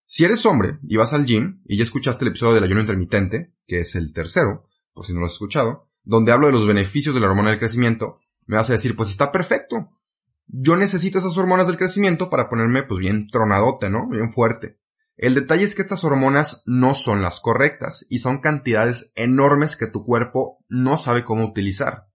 Si 0.04 0.24
eres 0.24 0.44
hombre 0.46 0.78
y 0.82 0.96
vas 0.96 1.12
al 1.12 1.26
gym 1.26 1.60
y 1.66 1.76
ya 1.76 1.84
escuchaste 1.84 2.24
el 2.24 2.30
episodio 2.30 2.54
del 2.54 2.64
ayuno 2.64 2.80
intermitente, 2.80 3.54
que 3.66 3.80
es 3.80 3.94
el 3.94 4.12
tercero, 4.12 4.68
por 4.92 5.04
si 5.04 5.12
no 5.12 5.20
lo 5.20 5.26
has 5.26 5.32
escuchado, 5.32 5.90
donde 6.02 6.32
hablo 6.32 6.46
de 6.46 6.54
los 6.54 6.66
beneficios 6.66 7.14
de 7.14 7.20
la 7.20 7.28
hormona 7.28 7.50
del 7.50 7.58
crecimiento, 7.58 8.18
me 8.46 8.56
vas 8.56 8.70
a 8.70 8.72
decir, 8.72 8.96
pues 8.96 9.10
está 9.10 9.30
perfecto 9.30 9.92
yo 10.48 10.76
necesito 10.76 11.18
esas 11.18 11.36
hormonas 11.36 11.66
del 11.66 11.76
crecimiento 11.76 12.30
para 12.30 12.48
ponerme 12.48 12.82
pues 12.82 12.98
bien 12.98 13.28
tronadote, 13.28 13.90
¿no? 13.90 14.08
Bien 14.08 14.32
fuerte. 14.32 14.78
El 15.16 15.34
detalle 15.34 15.64
es 15.64 15.74
que 15.74 15.82
estas 15.82 16.04
hormonas 16.04 16.62
no 16.64 16.94
son 16.94 17.22
las 17.22 17.40
correctas 17.40 18.06
y 18.08 18.20
son 18.20 18.38
cantidades 18.38 19.12
enormes 19.14 19.76
que 19.76 19.88
tu 19.88 20.04
cuerpo 20.04 20.64
no 20.68 20.96
sabe 20.96 21.24
cómo 21.24 21.44
utilizar. 21.44 22.07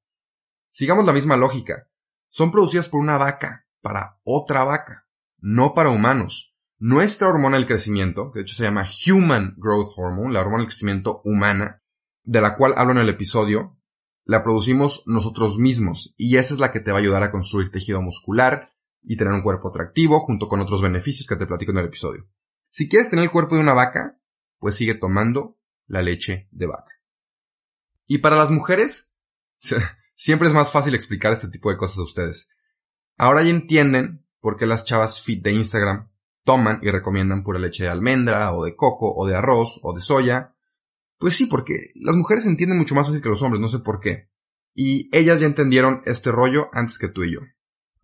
Sigamos 0.74 1.06
la 1.06 1.14
misma 1.14 1.38
lógica. 1.38 1.88
Son 2.30 2.50
producidas 2.50 2.90
por 2.90 3.00
una 3.00 3.20
vaca, 3.20 3.68
para 3.80 4.20
otra 4.24 4.64
vaca, 4.64 5.08
no 5.38 5.76
para 5.76 5.92
humanos. 5.92 6.58
Nuestra 6.80 7.28
hormona 7.28 7.58
del 7.58 7.68
crecimiento, 7.68 8.32
de 8.34 8.42
hecho 8.42 8.56
se 8.56 8.64
llama 8.64 8.88
Human 9.08 9.54
Growth 9.58 9.92
Hormone, 9.96 10.34
la 10.34 10.40
hormona 10.40 10.64
del 10.64 10.70
crecimiento 10.70 11.22
humana, 11.26 11.84
de 12.24 12.42
la 12.42 12.58
cual 12.58 12.74
hablo 12.76 12.94
en 12.94 12.98
el 12.98 13.10
episodio, 13.10 13.78
la 14.26 14.44
producimos 14.44 15.04
nosotros 15.06 15.60
mismos 15.60 16.16
y 16.18 16.38
esa 16.38 16.56
es 16.56 16.60
la 16.60 16.72
que 16.72 16.80
te 16.80 16.92
va 16.92 16.98
a 16.98 17.02
ayudar 17.02 17.22
a 17.22 17.30
construir 17.30 17.70
tejido 17.70 18.02
muscular 18.02 18.72
y 19.04 19.16
tener 19.16 19.34
un 19.34 19.44
cuerpo 19.44 19.70
atractivo 19.70 20.22
junto 20.22 20.48
con 20.48 20.60
otros 20.60 20.82
beneficios 20.82 21.28
que 21.28 21.36
te 21.36 21.46
platico 21.46 21.72
en 21.72 21.78
el 21.78 21.86
episodio. 21.86 22.28
Si 22.72 22.90
quieres 22.90 23.12
tener 23.12 23.26
el 23.26 23.32
cuerpo 23.32 23.54
de 23.54 23.62
una 23.62 23.76
vaca, 23.76 24.20
pues 24.58 24.74
sigue 24.74 24.96
tomando 24.96 25.60
la 25.86 26.02
leche 26.02 26.48
de 26.50 26.66
vaca. 26.66 26.94
Y 28.08 28.18
para 28.18 28.38
las 28.38 28.50
mujeres, 28.50 29.20
siempre 30.24 30.48
es 30.48 30.54
más 30.54 30.72
fácil 30.72 30.96
explicar 30.96 31.34
este 31.34 31.50
tipo 31.50 31.70
de 31.70 31.78
cosas 31.78 31.98
a 31.98 32.04
ustedes. 32.04 32.50
Ahora 33.18 33.44
ya 33.44 33.50
entienden 33.50 34.26
por 34.40 34.58
qué 34.58 34.66
las 34.66 34.86
chavas 34.86 35.22
fit 35.22 35.44
de 35.44 35.54
Instagram 35.54 36.10
toman 36.44 36.80
y 36.82 36.90
recomiendan 36.90 37.44
pura 37.44 37.60
leche 37.60 37.84
de 37.84 37.90
almendra 37.90 38.54
o 38.54 38.66
de 38.66 38.76
coco 38.76 39.14
o 39.14 39.28
de 39.28 39.36
arroz 39.36 39.80
o 39.84 39.94
de 39.94 40.02
soya 40.02 40.54
pues 41.24 41.36
sí, 41.36 41.46
porque 41.46 41.92
las 41.96 42.18
mujeres 42.18 42.46
entienden 42.46 42.78
mucho 42.78 42.96
más 42.96 43.08
fácil 43.08 43.22
que 43.22 43.30
los 43.30 43.42
hombres, 43.42 43.62
no 43.62 43.70
sé 43.70 43.80
por 43.80 44.02
qué. 44.02 44.30
Y 44.76 45.10
ellas 45.18 45.40
ya 45.40 45.46
entendieron 45.46 46.02
este 46.04 46.34
rollo 46.34 46.70
antes 46.74 46.98
que 46.98 47.08
tú 47.08 47.24
y 47.24 47.32
yo. 47.32 47.40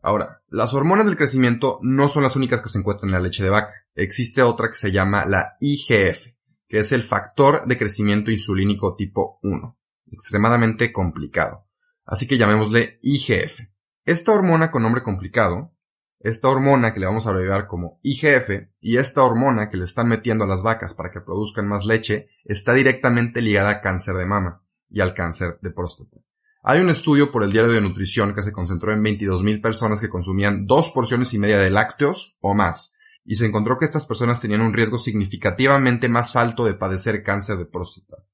Ahora, 0.02 0.42
las 0.48 0.74
hormonas 0.74 1.06
del 1.06 1.18
crecimiento 1.18 1.80
no 1.82 2.08
son 2.08 2.24
las 2.24 2.38
únicas 2.38 2.62
que 2.62 2.70
se 2.70 2.80
encuentran 2.80 3.10
en 3.10 3.16
la 3.16 3.20
leche 3.20 3.44
de 3.44 3.50
vaca. 3.50 3.74
Existe 3.94 4.42
otra 4.42 4.70
que 4.70 4.78
se 4.78 4.94
llama 4.94 5.26
la 5.26 5.58
IGF, 5.60 6.28
que 6.70 6.80
es 6.80 6.94
el 6.94 7.04
factor 7.04 7.68
de 7.68 7.78
crecimiento 7.78 8.32
insulínico 8.32 8.96
tipo 8.96 9.40
1. 9.44 9.78
Extremadamente 10.14 10.94
complicado. 10.94 11.68
Así 12.10 12.28
que 12.28 12.38
llamémosle 12.38 13.00
IGF. 13.04 13.62
Esta 14.04 14.32
hormona 14.32 14.72
con 14.72 14.82
nombre 14.82 15.04
complicado 15.04 15.74
esta 16.20 16.50
hormona 16.50 16.94
que 16.94 17.00
le 17.00 17.06
vamos 17.06 17.26
a 17.26 17.30
abreviar 17.30 17.68
como 17.68 18.02
IGF 18.04 18.68
y 18.82 18.98
esta 18.98 19.24
hormona 19.24 19.70
que 19.70 19.78
le 19.78 19.86
están 19.86 20.10
metiendo 20.10 20.44
a 20.44 20.48
las 20.48 20.64
vacas 20.64 20.94
para 20.94 21.12
que 21.12 21.22
produzcan 21.22 21.66
más 21.66 21.86
leche 21.86 22.28
está 22.44 22.74
directamente 22.74 23.42
ligada 23.42 23.70
a 23.70 23.82
cáncer 23.82 24.16
de 24.16 24.26
mama 24.26 24.62
y 24.90 25.00
al 25.00 25.14
cáncer 25.14 25.60
de 25.62 25.72
próstata. 25.72 26.18
Hay 26.62 26.82
un 26.82 26.90
estudio 26.90 27.32
por 27.32 27.44
el 27.44 27.54
Diario 27.54 27.72
de 27.72 27.80
Nutrición 27.80 28.36
que 28.36 28.44
se 28.44 28.52
concentró 28.52 28.92
en 28.92 29.02
22.000 29.02 29.62
personas 29.62 30.02
que 30.02 30.10
consumían 30.10 30.68
dos 30.68 30.90
porciones 30.90 31.34
y 31.34 31.40
media 31.40 31.58
de 31.58 31.70
lácteos 31.70 32.38
o 32.42 32.54
más 32.54 32.96
y 33.24 33.36
se 33.36 33.46
encontró 33.46 33.78
que 33.78 33.86
estas 33.86 34.06
personas 34.06 34.42
tenían 34.42 34.60
un 34.60 34.74
riesgo 34.74 34.98
significativamente 34.98 36.10
más 36.10 36.36
alto 36.36 36.66
de 36.66 36.74
padecer 36.74 37.24
cáncer 37.24 37.58
de 37.58 37.66
próstata. 37.66 38.26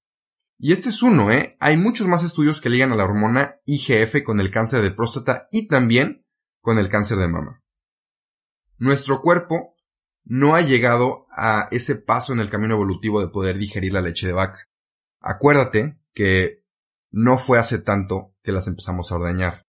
Y 0.57 0.71
este 0.71 0.89
es 0.89 1.03
uno, 1.03 1.31
¿eh? 1.31 1.57
Hay 1.59 1.77
muchos 1.77 2.07
más 2.07 2.23
estudios 2.23 2.61
que 2.61 2.69
ligan 2.69 2.91
a 2.91 2.95
la 2.95 3.03
hormona 3.03 3.59
IGF 3.65 4.23
con 4.23 4.39
el 4.39 4.51
cáncer 4.51 4.81
de 4.81 4.91
próstata 4.91 5.47
y 5.51 5.67
también 5.67 6.25
con 6.61 6.79
el 6.79 6.89
cáncer 6.89 7.17
de 7.17 7.27
mama. 7.27 7.61
Nuestro 8.77 9.21
cuerpo 9.21 9.75
no 10.23 10.55
ha 10.55 10.61
llegado 10.61 11.27
a 11.29 11.67
ese 11.71 11.95
paso 11.95 12.33
en 12.33 12.39
el 12.39 12.49
camino 12.49 12.75
evolutivo 12.75 13.21
de 13.21 13.27
poder 13.27 13.57
digerir 13.57 13.93
la 13.93 14.01
leche 14.01 14.27
de 14.27 14.33
vaca. 14.33 14.67
Acuérdate 15.19 15.99
que 16.13 16.63
no 17.11 17.37
fue 17.37 17.59
hace 17.59 17.79
tanto 17.79 18.35
que 18.41 18.51
las 18.51 18.67
empezamos 18.67 19.11
a 19.11 19.15
ordeñar. 19.15 19.65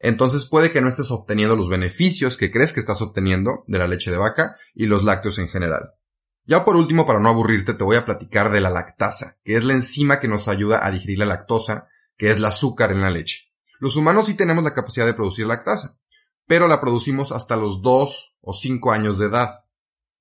Entonces 0.00 0.46
puede 0.46 0.70
que 0.70 0.80
no 0.80 0.88
estés 0.88 1.10
obteniendo 1.10 1.56
los 1.56 1.68
beneficios 1.68 2.36
que 2.36 2.50
crees 2.50 2.72
que 2.72 2.80
estás 2.80 3.02
obteniendo 3.02 3.64
de 3.66 3.78
la 3.78 3.88
leche 3.88 4.10
de 4.10 4.16
vaca 4.16 4.56
y 4.74 4.86
los 4.86 5.04
lácteos 5.04 5.38
en 5.38 5.48
general. 5.48 5.97
Ya 6.48 6.64
por 6.64 6.76
último, 6.76 7.04
para 7.04 7.20
no 7.20 7.28
aburrirte, 7.28 7.74
te 7.74 7.84
voy 7.84 7.96
a 7.96 8.06
platicar 8.06 8.50
de 8.50 8.62
la 8.62 8.70
lactasa, 8.70 9.36
que 9.44 9.58
es 9.58 9.64
la 9.64 9.74
enzima 9.74 10.18
que 10.18 10.28
nos 10.28 10.48
ayuda 10.48 10.84
a 10.84 10.90
digerir 10.90 11.18
la 11.18 11.26
lactosa, 11.26 11.88
que 12.16 12.30
es 12.30 12.38
el 12.38 12.44
azúcar 12.46 12.90
en 12.90 13.02
la 13.02 13.10
leche. 13.10 13.52
Los 13.80 13.96
humanos 13.96 14.24
sí 14.24 14.34
tenemos 14.34 14.64
la 14.64 14.72
capacidad 14.72 15.04
de 15.04 15.12
producir 15.12 15.46
lactasa, 15.46 15.98
pero 16.46 16.66
la 16.66 16.80
producimos 16.80 17.32
hasta 17.32 17.54
los 17.54 17.82
2 17.82 18.38
o 18.40 18.54
5 18.54 18.92
años 18.92 19.18
de 19.18 19.26
edad. 19.26 19.50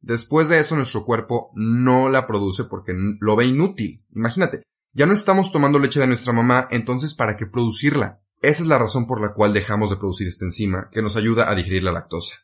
Después 0.02 0.50
de 0.50 0.60
eso 0.60 0.76
nuestro 0.76 1.06
cuerpo 1.06 1.50
no 1.56 2.10
la 2.10 2.28
produce 2.28 2.66
porque 2.66 2.94
lo 3.22 3.38
ve 3.38 3.46
inútil. 3.46 4.06
Imagínate, 4.14 4.64
ya 4.92 5.06
no 5.06 5.14
estamos 5.14 5.54
tomando 5.54 5.80
leche 5.80 6.02
de 6.02 6.08
nuestra 6.08 6.34
mamá, 6.34 6.68
entonces 6.72 7.14
¿para 7.14 7.38
qué 7.38 7.46
producirla? 7.46 8.22
Esa 8.42 8.64
es 8.64 8.68
la 8.68 8.78
razón 8.78 9.08
por 9.08 9.22
la 9.22 9.34
cual 9.34 9.54
dejamos 9.54 9.92
de 9.92 9.96
producir 9.96 10.28
esta 10.28 10.44
enzima 10.44 10.90
que 10.92 11.02
nos 11.02 11.16
ayuda 11.16 11.50
a 11.50 11.56
digerir 11.56 11.84
la 11.84 11.94
lactosa. 11.94 12.36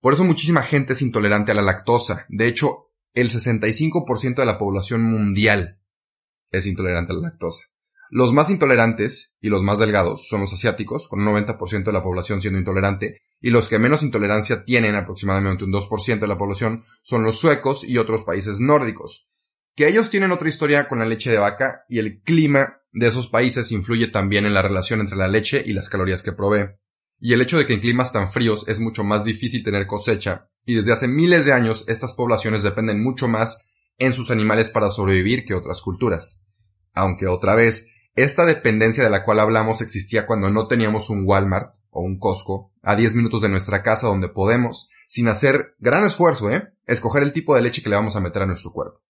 Por 0.00 0.14
eso 0.14 0.22
muchísima 0.22 0.62
gente 0.62 0.92
es 0.92 1.02
intolerante 1.02 1.50
a 1.50 1.56
la 1.56 1.62
lactosa. 1.62 2.26
De 2.28 2.46
hecho, 2.46 2.83
el 3.14 3.30
65% 3.30 4.36
de 4.36 4.46
la 4.46 4.58
población 4.58 5.02
mundial 5.02 5.80
es 6.50 6.66
intolerante 6.66 7.12
a 7.12 7.16
la 7.16 7.22
lactosa. 7.22 7.68
Los 8.10 8.32
más 8.32 8.50
intolerantes 8.50 9.36
y 9.40 9.48
los 9.48 9.62
más 9.62 9.78
delgados 9.78 10.28
son 10.28 10.42
los 10.42 10.52
asiáticos, 10.52 11.08
con 11.08 11.26
un 11.26 11.34
90% 11.34 11.84
de 11.84 11.92
la 11.92 12.02
población 12.02 12.40
siendo 12.40 12.58
intolerante, 12.58 13.22
y 13.40 13.50
los 13.50 13.68
que 13.68 13.78
menos 13.78 14.02
intolerancia 14.02 14.64
tienen, 14.64 14.94
aproximadamente 14.94 15.64
un 15.64 15.72
2% 15.72 16.18
de 16.20 16.26
la 16.26 16.38
población, 16.38 16.82
son 17.02 17.24
los 17.24 17.38
suecos 17.38 17.84
y 17.84 17.98
otros 17.98 18.22
países 18.24 18.60
nórdicos. 18.60 19.28
Que 19.74 19.88
ellos 19.88 20.10
tienen 20.10 20.32
otra 20.32 20.48
historia 20.48 20.88
con 20.88 20.98
la 20.98 21.06
leche 21.06 21.30
de 21.30 21.38
vaca 21.38 21.84
y 21.88 21.98
el 21.98 22.22
clima 22.22 22.80
de 22.92 23.08
esos 23.08 23.28
países 23.28 23.72
influye 23.72 24.06
también 24.06 24.46
en 24.46 24.54
la 24.54 24.62
relación 24.62 25.00
entre 25.00 25.16
la 25.16 25.26
leche 25.26 25.62
y 25.66 25.72
las 25.72 25.88
calorías 25.88 26.22
que 26.22 26.32
provee. 26.32 26.76
Y 27.24 27.32
el 27.32 27.40
hecho 27.40 27.56
de 27.56 27.66
que 27.66 27.72
en 27.72 27.80
climas 27.80 28.12
tan 28.12 28.30
fríos 28.30 28.68
es 28.68 28.80
mucho 28.80 29.02
más 29.02 29.24
difícil 29.24 29.64
tener 29.64 29.86
cosecha, 29.86 30.50
y 30.66 30.74
desde 30.74 30.92
hace 30.92 31.08
miles 31.08 31.46
de 31.46 31.54
años 31.54 31.86
estas 31.88 32.12
poblaciones 32.12 32.62
dependen 32.62 33.02
mucho 33.02 33.28
más 33.28 33.64
en 33.96 34.12
sus 34.12 34.30
animales 34.30 34.68
para 34.68 34.90
sobrevivir 34.90 35.46
que 35.46 35.54
otras 35.54 35.80
culturas. 35.80 36.44
Aunque 36.92 37.26
otra 37.26 37.54
vez, 37.54 37.86
esta 38.14 38.44
dependencia 38.44 39.02
de 39.02 39.08
la 39.08 39.24
cual 39.24 39.40
hablamos 39.40 39.80
existía 39.80 40.26
cuando 40.26 40.50
no 40.50 40.68
teníamos 40.68 41.08
un 41.08 41.22
Walmart 41.24 41.74
o 41.88 42.02
un 42.02 42.18
Costco 42.18 42.74
a 42.82 42.94
10 42.94 43.14
minutos 43.14 43.40
de 43.40 43.48
nuestra 43.48 43.82
casa 43.82 44.06
donde 44.06 44.28
podemos, 44.28 44.90
sin 45.08 45.26
hacer 45.28 45.76
gran 45.78 46.04
esfuerzo, 46.04 46.50
¿eh? 46.50 46.74
escoger 46.86 47.22
el 47.22 47.32
tipo 47.32 47.54
de 47.54 47.62
leche 47.62 47.82
que 47.82 47.88
le 47.88 47.96
vamos 47.96 48.16
a 48.16 48.20
meter 48.20 48.42
a 48.42 48.46
nuestro 48.46 48.70
cuerpo. 48.70 49.00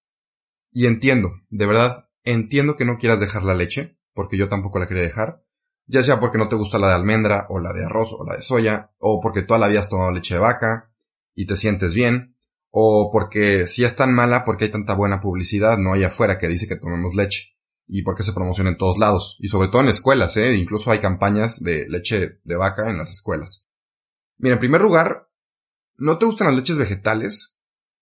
Y 0.70 0.86
entiendo, 0.86 1.32
de 1.50 1.66
verdad, 1.66 2.10
entiendo 2.22 2.76
que 2.76 2.84
no 2.84 2.96
quieras 2.96 3.18
dejar 3.18 3.42
la 3.42 3.56
leche, 3.56 3.98
porque 4.12 4.36
yo 4.36 4.48
tampoco 4.48 4.78
la 4.78 4.86
quería 4.86 5.02
dejar, 5.02 5.42
ya 5.86 6.02
sea 6.02 6.20
porque 6.20 6.38
no 6.38 6.48
te 6.48 6.56
gusta 6.56 6.78
la 6.78 6.88
de 6.88 6.94
almendra, 6.94 7.46
o 7.50 7.60
la 7.60 7.72
de 7.72 7.84
arroz, 7.84 8.12
o 8.12 8.24
la 8.24 8.36
de 8.36 8.42
soya, 8.42 8.92
o 8.98 9.20
porque 9.20 9.42
toda 9.42 9.60
la 9.60 9.68
vida 9.68 9.80
has 9.80 9.88
tomado 9.88 10.12
leche 10.12 10.34
de 10.34 10.40
vaca, 10.40 10.90
y 11.34 11.46
te 11.46 11.56
sientes 11.56 11.94
bien, 11.94 12.36
o 12.70 13.10
porque 13.12 13.66
si 13.66 13.84
es 13.84 13.94
tan 13.96 14.12
mala 14.14 14.44
porque 14.44 14.64
hay 14.64 14.70
tanta 14.70 14.94
buena 14.94 15.20
publicidad, 15.20 15.78
no 15.78 15.92
hay 15.92 16.04
afuera 16.04 16.38
que 16.38 16.48
dice 16.48 16.66
que 16.66 16.76
tomemos 16.76 17.14
leche, 17.14 17.56
y 17.86 18.02
porque 18.02 18.22
se 18.22 18.32
promociona 18.32 18.70
en 18.70 18.78
todos 18.78 18.98
lados, 18.98 19.36
y 19.40 19.48
sobre 19.48 19.68
todo 19.68 19.82
en 19.82 19.88
escuelas, 19.88 20.36
¿eh? 20.36 20.54
incluso 20.54 20.90
hay 20.90 20.98
campañas 20.98 21.62
de 21.62 21.86
leche 21.88 22.40
de 22.42 22.56
vaca 22.56 22.90
en 22.90 22.98
las 22.98 23.12
escuelas. 23.12 23.68
Mira, 24.38 24.54
en 24.54 24.60
primer 24.60 24.80
lugar, 24.80 25.28
no 25.96 26.18
te 26.18 26.26
gustan 26.26 26.48
las 26.48 26.56
leches 26.56 26.78
vegetales, 26.78 27.60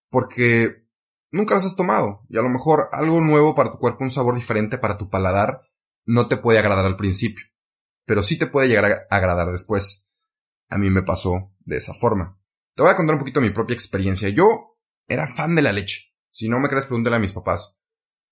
porque 0.08 0.86
nunca 1.30 1.54
las 1.54 1.64
has 1.64 1.76
tomado, 1.76 2.22
y 2.28 2.38
a 2.38 2.42
lo 2.42 2.48
mejor 2.48 2.88
algo 2.92 3.20
nuevo 3.20 3.54
para 3.54 3.72
tu 3.72 3.78
cuerpo, 3.78 4.04
un 4.04 4.10
sabor 4.10 4.36
diferente 4.36 4.78
para 4.78 4.98
tu 4.98 5.10
paladar, 5.10 5.62
no 6.04 6.28
te 6.28 6.36
puede 6.36 6.58
agradar 6.58 6.84
al 6.84 6.96
principio, 6.96 7.46
pero 8.04 8.22
sí 8.22 8.38
te 8.38 8.46
puede 8.46 8.68
llegar 8.68 9.06
a 9.08 9.16
agradar 9.16 9.50
después. 9.52 10.06
A 10.68 10.78
mí 10.78 10.90
me 10.90 11.02
pasó 11.02 11.52
de 11.60 11.76
esa 11.76 11.94
forma. 11.94 12.38
Te 12.74 12.82
voy 12.82 12.90
a 12.90 12.96
contar 12.96 13.14
un 13.14 13.20
poquito 13.20 13.40
mi 13.40 13.50
propia 13.50 13.74
experiencia. 13.74 14.28
Yo 14.30 14.78
era 15.06 15.26
fan 15.26 15.54
de 15.54 15.62
la 15.62 15.72
leche. 15.72 16.12
Si 16.30 16.48
no 16.48 16.58
me 16.58 16.68
crees, 16.68 16.86
pregúntale 16.86 17.16
a 17.16 17.20
mis 17.20 17.32
papás. 17.32 17.80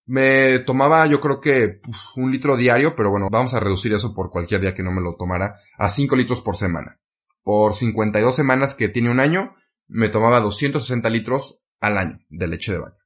Me 0.06 0.60
tomaba 0.60 1.06
yo 1.06 1.20
creo 1.20 1.40
que 1.40 1.80
un 2.16 2.32
litro 2.32 2.56
diario, 2.56 2.96
pero 2.96 3.10
bueno, 3.10 3.28
vamos 3.30 3.54
a 3.54 3.60
reducir 3.60 3.92
eso 3.92 4.14
por 4.14 4.30
cualquier 4.30 4.60
día 4.60 4.74
que 4.74 4.82
no 4.82 4.90
me 4.90 5.02
lo 5.02 5.14
tomara, 5.16 5.56
a 5.78 5.88
5 5.88 6.16
litros 6.16 6.40
por 6.40 6.56
semana. 6.56 6.98
Por 7.42 7.74
52 7.74 8.34
semanas 8.34 8.74
que 8.74 8.88
tiene 8.88 9.10
un 9.10 9.20
año, 9.20 9.54
me 9.86 10.08
tomaba 10.08 10.40
260 10.40 11.08
litros 11.10 11.64
al 11.80 11.98
año 11.98 12.18
de 12.28 12.48
leche 12.48 12.72
de 12.72 12.78
vaca. 12.78 12.96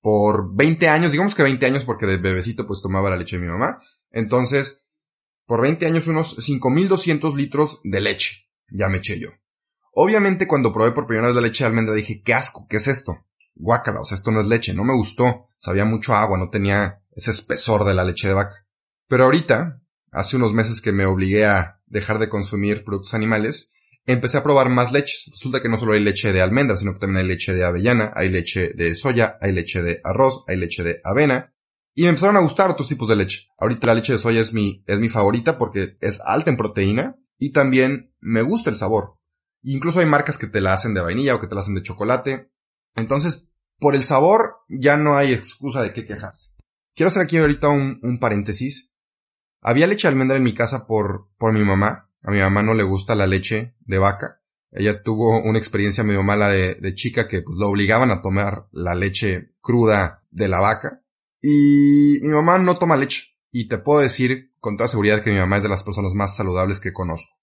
Por 0.00 0.54
20 0.54 0.88
años, 0.88 1.12
digamos 1.12 1.34
que 1.34 1.42
20 1.42 1.64
años 1.64 1.84
porque 1.84 2.06
de 2.06 2.16
bebecito 2.16 2.66
pues 2.66 2.82
tomaba 2.82 3.10
la 3.10 3.16
leche 3.16 3.38
de 3.38 3.46
mi 3.46 3.48
mamá. 3.48 3.80
Entonces, 4.10 4.81
por 5.52 5.60
20 5.60 5.84
años 5.84 6.06
unos 6.06 6.34
5200 6.36 7.34
litros 7.34 7.80
de 7.84 8.00
leche. 8.00 8.48
Ya 8.70 8.88
me 8.88 8.96
eché 8.96 9.20
yo. 9.20 9.28
Obviamente 9.92 10.46
cuando 10.46 10.72
probé 10.72 10.92
por 10.92 11.06
primera 11.06 11.26
vez 11.26 11.36
la 11.36 11.42
leche 11.42 11.62
de 11.62 11.68
almendra 11.68 11.94
dije, 11.94 12.22
qué 12.24 12.32
asco, 12.32 12.66
¿qué 12.70 12.78
es 12.78 12.86
esto? 12.86 13.26
Guácala, 13.54 14.00
o 14.00 14.04
sea, 14.06 14.14
esto 14.14 14.30
no 14.30 14.40
es 14.40 14.46
leche, 14.46 14.72
no 14.72 14.82
me 14.82 14.94
gustó, 14.94 15.50
sabía 15.58 15.84
mucho 15.84 16.14
agua, 16.14 16.38
no 16.38 16.48
tenía 16.48 17.02
ese 17.14 17.32
espesor 17.32 17.84
de 17.84 17.92
la 17.92 18.02
leche 18.02 18.28
de 18.28 18.32
vaca. 18.32 18.66
Pero 19.06 19.24
ahorita, 19.24 19.82
hace 20.10 20.38
unos 20.38 20.54
meses 20.54 20.80
que 20.80 20.90
me 20.90 21.04
obligué 21.04 21.44
a 21.44 21.82
dejar 21.84 22.18
de 22.18 22.30
consumir 22.30 22.82
productos 22.82 23.12
animales, 23.12 23.74
empecé 24.06 24.38
a 24.38 24.42
probar 24.42 24.70
más 24.70 24.90
leches. 24.90 25.26
Resulta 25.32 25.60
que 25.60 25.68
no 25.68 25.76
solo 25.76 25.92
hay 25.92 26.00
leche 26.00 26.32
de 26.32 26.40
almendra, 26.40 26.78
sino 26.78 26.94
que 26.94 27.00
también 27.00 27.26
hay 27.26 27.28
leche 27.28 27.52
de 27.52 27.66
avellana, 27.66 28.10
hay 28.16 28.30
leche 28.30 28.70
de 28.70 28.94
soya, 28.94 29.36
hay 29.38 29.52
leche 29.52 29.82
de 29.82 30.00
arroz, 30.02 30.44
hay 30.48 30.56
leche 30.56 30.82
de 30.82 31.02
avena. 31.04 31.51
Y 31.94 32.02
me 32.02 32.08
empezaron 32.08 32.36
a 32.36 32.40
gustar 32.40 32.70
otros 32.70 32.88
tipos 32.88 33.08
de 33.08 33.16
leche. 33.16 33.48
Ahorita 33.58 33.86
la 33.86 33.94
leche 33.94 34.14
de 34.14 34.18
soya 34.18 34.40
es 34.40 34.52
mi, 34.52 34.82
es 34.86 34.98
mi 34.98 35.08
favorita 35.08 35.58
porque 35.58 35.98
es 36.00 36.20
alta 36.22 36.50
en 36.50 36.56
proteína 36.56 37.16
y 37.38 37.50
también 37.50 38.14
me 38.20 38.42
gusta 38.42 38.70
el 38.70 38.76
sabor. 38.76 39.18
Incluso 39.62 40.00
hay 40.00 40.06
marcas 40.06 40.38
que 40.38 40.46
te 40.46 40.60
la 40.60 40.72
hacen 40.72 40.94
de 40.94 41.02
vainilla 41.02 41.34
o 41.34 41.40
que 41.40 41.46
te 41.46 41.54
la 41.54 41.60
hacen 41.60 41.74
de 41.74 41.82
chocolate. 41.82 42.50
Entonces, 42.94 43.50
por 43.78 43.94
el 43.94 44.04
sabor, 44.04 44.56
ya 44.68 44.96
no 44.96 45.16
hay 45.16 45.32
excusa 45.32 45.82
de 45.82 45.92
qué 45.92 46.06
quejarse. 46.06 46.52
Quiero 46.94 47.08
hacer 47.08 47.22
aquí 47.22 47.38
ahorita 47.38 47.68
un, 47.68 48.18
paréntesis. 48.20 48.94
Había 49.60 49.86
leche 49.86 50.08
de 50.08 50.12
almendra 50.12 50.36
en 50.36 50.42
mi 50.42 50.54
casa 50.54 50.86
por, 50.86 51.28
por 51.36 51.52
mi 51.52 51.64
mamá. 51.64 52.10
A 52.22 52.30
mi 52.30 52.38
mamá 52.38 52.62
no 52.62 52.74
le 52.74 52.82
gusta 52.82 53.14
la 53.14 53.26
leche 53.26 53.76
de 53.80 53.98
vaca. 53.98 54.40
Ella 54.70 55.02
tuvo 55.02 55.42
una 55.42 55.58
experiencia 55.58 56.04
medio 56.04 56.22
mala 56.22 56.48
de, 56.48 56.76
de 56.76 56.94
chica 56.94 57.28
que 57.28 57.42
pues 57.42 57.58
la 57.58 57.66
obligaban 57.66 58.10
a 58.10 58.22
tomar 58.22 58.68
la 58.72 58.94
leche 58.94 59.52
cruda 59.60 60.24
de 60.30 60.48
la 60.48 60.60
vaca. 60.60 61.01
Y 61.42 62.20
mi 62.22 62.28
mamá 62.28 62.58
no 62.58 62.78
toma 62.78 62.96
leche. 62.96 63.36
Y 63.50 63.68
te 63.68 63.78
puedo 63.78 64.00
decir 64.00 64.54
con 64.60 64.76
toda 64.76 64.88
seguridad 64.88 65.22
que 65.22 65.32
mi 65.32 65.38
mamá 65.38 65.58
es 65.58 65.64
de 65.64 65.68
las 65.68 65.82
personas 65.82 66.14
más 66.14 66.36
saludables 66.36 66.80
que 66.80 66.92
conozco. 66.92 67.36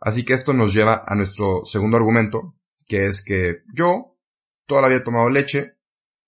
Así 0.00 0.24
que 0.24 0.32
esto 0.32 0.52
nos 0.52 0.72
lleva 0.72 1.04
a 1.06 1.14
nuestro 1.14 1.64
segundo 1.64 1.96
argumento, 1.96 2.56
que 2.86 3.06
es 3.06 3.22
que 3.22 3.62
yo 3.72 4.18
toda 4.66 4.82
la 4.82 4.88
vida 4.88 5.00
he 5.00 5.04
tomado 5.04 5.30
leche 5.30 5.76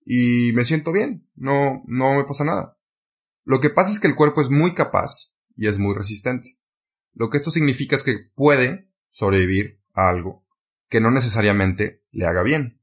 y 0.04 0.52
me 0.54 0.64
siento 0.64 0.92
bien, 0.92 1.28
no, 1.34 1.82
no 1.86 2.14
me 2.14 2.24
pasa 2.24 2.44
nada. 2.44 2.78
Lo 3.44 3.60
que 3.60 3.70
pasa 3.70 3.92
es 3.92 4.00
que 4.00 4.06
el 4.06 4.14
cuerpo 4.14 4.40
es 4.40 4.50
muy 4.50 4.74
capaz 4.74 5.34
y 5.56 5.66
es 5.66 5.78
muy 5.78 5.94
resistente. 5.94 6.58
Lo 7.14 7.30
que 7.30 7.38
esto 7.38 7.50
significa 7.50 7.96
es 7.96 8.04
que 8.04 8.30
puede 8.34 8.90
sobrevivir 9.10 9.80
a 9.94 10.08
algo 10.08 10.46
que 10.88 11.00
no 11.00 11.10
necesariamente 11.10 12.04
le 12.10 12.26
haga 12.26 12.42
bien. 12.42 12.77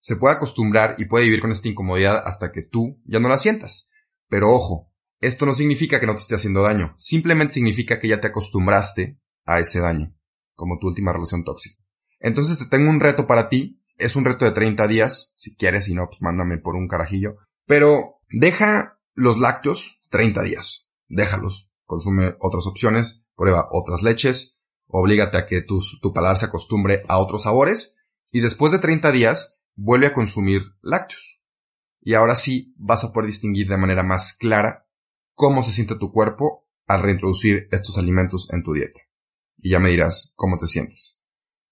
Se 0.00 0.16
puede 0.16 0.34
acostumbrar 0.34 0.96
y 0.98 1.04
puede 1.04 1.24
vivir 1.24 1.40
con 1.40 1.52
esta 1.52 1.68
incomodidad 1.68 2.22
hasta 2.24 2.52
que 2.52 2.62
tú 2.62 3.00
ya 3.04 3.20
no 3.20 3.28
la 3.28 3.38
sientas. 3.38 3.90
Pero 4.28 4.50
ojo, 4.50 4.90
esto 5.20 5.44
no 5.44 5.52
significa 5.52 6.00
que 6.00 6.06
no 6.06 6.14
te 6.14 6.22
esté 6.22 6.34
haciendo 6.34 6.62
daño, 6.62 6.94
simplemente 6.96 7.54
significa 7.54 8.00
que 8.00 8.08
ya 8.08 8.20
te 8.20 8.28
acostumbraste 8.28 9.20
a 9.44 9.58
ese 9.58 9.80
daño, 9.80 10.16
como 10.54 10.78
tu 10.78 10.86
última 10.86 11.12
relación 11.12 11.44
tóxica. 11.44 11.76
Entonces 12.20 12.58
te 12.58 12.66
tengo 12.66 12.88
un 12.88 13.00
reto 13.00 13.26
para 13.26 13.48
ti, 13.50 13.82
es 13.98 14.16
un 14.16 14.24
reto 14.24 14.46
de 14.46 14.52
30 14.52 14.88
días, 14.88 15.34
si 15.36 15.54
quieres, 15.54 15.84
si 15.84 15.94
no, 15.94 16.06
pues 16.06 16.22
mándame 16.22 16.56
por 16.56 16.74
un 16.74 16.88
carajillo, 16.88 17.36
pero 17.66 18.20
deja 18.30 18.98
los 19.14 19.38
lácteos 19.38 20.00
30 20.10 20.42
días, 20.42 20.92
déjalos, 21.08 21.70
consume 21.84 22.36
otras 22.40 22.66
opciones, 22.66 23.26
prueba 23.36 23.68
otras 23.72 24.02
leches, 24.02 24.58
oblígate 24.86 25.36
a 25.36 25.46
que 25.46 25.60
tu, 25.60 25.80
tu 26.00 26.14
paladar 26.14 26.38
se 26.38 26.46
acostumbre 26.46 27.02
a 27.08 27.18
otros 27.18 27.42
sabores, 27.42 27.98
y 28.32 28.40
después 28.40 28.72
de 28.72 28.78
30 28.78 29.12
días, 29.12 29.59
vuelve 29.82 30.08
a 30.08 30.12
consumir 30.12 30.62
lácteos. 30.82 31.42
Y 32.02 32.14
ahora 32.14 32.36
sí 32.36 32.74
vas 32.76 33.04
a 33.04 33.12
poder 33.12 33.26
distinguir 33.26 33.68
de 33.68 33.76
manera 33.76 34.02
más 34.02 34.34
clara 34.38 34.86
cómo 35.34 35.62
se 35.62 35.72
siente 35.72 35.96
tu 35.96 36.12
cuerpo 36.12 36.68
al 36.86 37.02
reintroducir 37.02 37.68
estos 37.70 37.96
alimentos 37.98 38.48
en 38.52 38.62
tu 38.62 38.72
dieta 38.72 39.00
y 39.62 39.70
ya 39.70 39.78
me 39.78 39.90
dirás 39.90 40.32
cómo 40.36 40.58
te 40.58 40.66
sientes. 40.66 41.22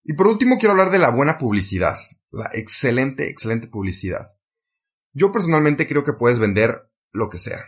Y 0.04 0.14
por 0.14 0.26
último 0.26 0.58
quiero 0.58 0.72
hablar 0.72 0.90
de 0.90 0.98
la 0.98 1.10
buena 1.10 1.38
publicidad, 1.38 1.96
la 2.30 2.50
excelente, 2.52 3.28
excelente 3.28 3.68
publicidad. 3.68 4.26
Yo 5.12 5.32
personalmente 5.32 5.88
creo 5.88 6.04
que 6.04 6.12
puedes 6.12 6.38
vender 6.38 6.90
lo 7.12 7.28
que 7.30 7.38
sea. 7.38 7.60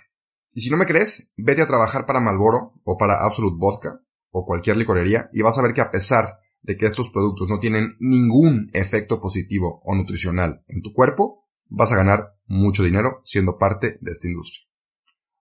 Y 0.52 0.62
si 0.62 0.70
no 0.70 0.76
me 0.76 0.86
crees, 0.86 1.32
vete 1.36 1.62
a 1.62 1.66
trabajar 1.66 2.06
para 2.06 2.20
Malboro 2.20 2.80
o 2.84 2.96
para 2.96 3.24
Absolute 3.24 3.56
Vodka 3.58 4.00
o 4.30 4.44
cualquier 4.46 4.76
licorería 4.76 5.28
y 5.32 5.42
vas 5.42 5.58
a 5.58 5.62
ver 5.62 5.74
que 5.74 5.80
a 5.80 5.90
pesar 5.90 6.39
de 6.62 6.76
que 6.76 6.86
estos 6.86 7.10
productos 7.10 7.48
no 7.48 7.58
tienen 7.58 7.96
ningún 8.00 8.70
efecto 8.72 9.20
positivo 9.20 9.80
o 9.84 9.94
nutricional 9.94 10.64
en 10.68 10.82
tu 10.82 10.92
cuerpo, 10.92 11.48
vas 11.66 11.92
a 11.92 11.96
ganar 11.96 12.36
mucho 12.46 12.82
dinero 12.82 13.22
siendo 13.24 13.58
parte 13.58 13.98
de 14.00 14.12
esta 14.12 14.28
industria. 14.28 14.66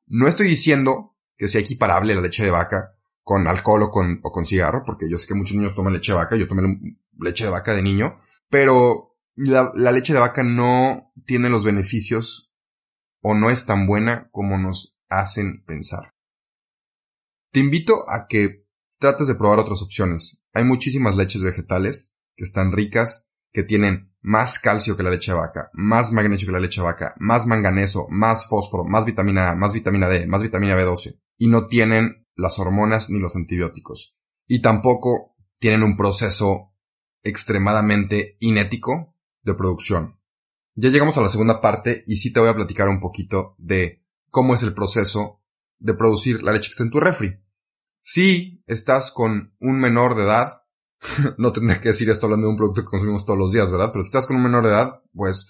No 0.08 0.28
estoy 0.28 0.48
diciendo 0.48 1.18
que 1.38 1.48
sea 1.48 1.62
equiparable 1.62 2.16
la 2.16 2.22
leche 2.22 2.44
de 2.44 2.52
vaca 2.52 2.96
con 3.24 3.48
alcohol 3.48 3.84
o 3.84 3.92
con, 3.92 4.20
o 4.24 4.32
con 4.32 4.46
cigarro, 4.46 4.84
porque 4.86 5.10
yo 5.10 5.18
sé 5.18 5.28
que 5.28 5.36
muchos 5.36 5.56
niños 5.56 5.76
toman 5.76 5.94
leche 5.94 6.12
de 6.12 6.18
vaca, 6.18 6.36
yo 6.36 6.48
tomé 6.48 6.64
leche 7.20 7.46
de 7.46 7.52
vaca 7.52 7.76
de 7.76 7.84
niño, 7.84 8.18
pero 8.50 9.18
la, 9.36 9.72
la 9.76 9.92
leche 9.92 10.14
de 10.14 10.20
vaca 10.20 10.44
no 10.44 11.14
tiene 11.26 11.50
los 11.50 11.64
beneficios 11.64 12.54
o 13.22 13.36
no 13.36 13.50
es 13.50 13.66
tan 13.66 13.86
buena 13.86 14.30
como 14.32 14.58
nos 14.58 15.00
hacen 15.10 15.64
pensar. 15.66 16.16
Te 17.52 17.60
invito 17.60 18.10
a 18.10 18.28
que 18.28 18.66
trates 19.00 19.28
de 19.28 19.36
probar 19.36 19.60
otras 19.60 19.82
opciones. 19.82 20.39
Hay 20.54 20.64
muchísimas 20.64 21.16
leches 21.16 21.42
vegetales 21.42 22.18
que 22.36 22.44
están 22.44 22.72
ricas, 22.72 23.32
que 23.52 23.64
tienen 23.64 24.14
más 24.22 24.60
calcio 24.60 24.98
que 24.98 25.04
la 25.04 25.10
leche 25.10 25.34
vaca, 25.34 25.70
más 25.74 26.12
magnesio 26.12 26.48
que 26.48 26.52
la 26.52 26.60
leche 26.60 26.82
vaca, 26.82 27.16
más 27.20 27.48
manganeso, 27.48 28.08
más 28.10 28.48
fósforo, 28.48 28.86
más 28.86 29.06
vitamina 29.06 29.52
A, 29.52 29.56
más 29.56 29.74
vitamina 29.74 30.08
D, 30.08 30.28
más 30.28 30.42
vitamina 30.42 30.76
B12, 30.76 31.22
y 31.38 31.48
no 31.48 31.68
tienen 31.68 32.28
las 32.36 32.60
hormonas 32.60 33.10
ni 33.10 33.20
los 33.20 33.36
antibióticos. 33.36 34.20
Y 34.48 34.62
tampoco 34.62 35.36
tienen 35.60 35.84
un 35.84 35.98
proceso 35.98 36.74
extremadamente 37.24 38.38
inético 38.40 39.16
de 39.44 39.54
producción. 39.54 40.20
Ya 40.76 40.90
llegamos 40.90 41.18
a 41.18 41.22
la 41.22 41.30
segunda 41.30 41.62
parte 41.62 42.04
y 42.08 42.18
sí 42.18 42.32
te 42.32 42.40
voy 42.40 42.50
a 42.50 42.56
platicar 42.56 42.88
un 42.88 43.00
poquito 43.00 43.56
de 43.58 44.06
cómo 44.30 44.54
es 44.54 44.64
el 44.64 44.74
proceso 44.74 45.42
de 45.78 45.94
producir 45.94 46.44
la 46.44 46.52
leche 46.52 46.70
que 46.70 46.74
está 46.74 46.84
en 46.84 46.92
tu 46.92 47.00
refri. 47.00 47.38
Si 48.12 48.64
estás 48.66 49.12
con 49.12 49.54
un 49.60 49.80
menor 49.80 50.16
de 50.16 50.24
edad, 50.24 50.64
no 51.38 51.54
tendría 51.54 51.80
que 51.80 51.90
decir 51.90 52.10
esto 52.10 52.26
hablando 52.26 52.48
de 52.48 52.54
un 52.54 52.58
producto 52.58 52.82
que 52.82 52.90
consumimos 52.90 53.24
todos 53.24 53.38
los 53.38 53.52
días, 53.52 53.72
¿verdad? 53.72 53.92
Pero 53.94 54.02
si 54.02 54.08
estás 54.08 54.26
con 54.26 54.36
un 54.36 54.42
menor 54.42 54.64
de 54.64 54.72
edad, 54.72 55.04
pues 55.14 55.46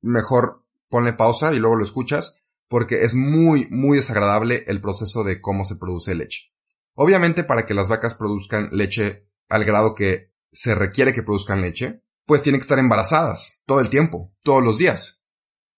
mejor 0.00 0.64
ponle 0.88 1.12
pausa 1.12 1.52
y 1.52 1.58
luego 1.58 1.76
lo 1.76 1.84
escuchas, 1.84 2.42
porque 2.68 3.04
es 3.04 3.14
muy, 3.14 3.68
muy 3.68 3.98
desagradable 3.98 4.64
el 4.66 4.80
proceso 4.80 5.24
de 5.24 5.42
cómo 5.42 5.66
se 5.66 5.76
produce 5.76 6.14
leche. 6.14 6.54
Obviamente 6.94 7.44
para 7.44 7.66
que 7.66 7.74
las 7.74 7.90
vacas 7.90 8.14
produzcan 8.14 8.70
leche 8.72 9.28
al 9.50 9.64
grado 9.64 9.94
que 9.94 10.32
se 10.52 10.74
requiere 10.74 11.12
que 11.12 11.22
produzcan 11.22 11.60
leche, 11.60 12.02
pues 12.24 12.40
tienen 12.40 12.62
que 12.62 12.64
estar 12.64 12.78
embarazadas 12.78 13.62
todo 13.66 13.80
el 13.80 13.90
tiempo, 13.90 14.32
todos 14.42 14.64
los 14.64 14.78
días. 14.78 15.26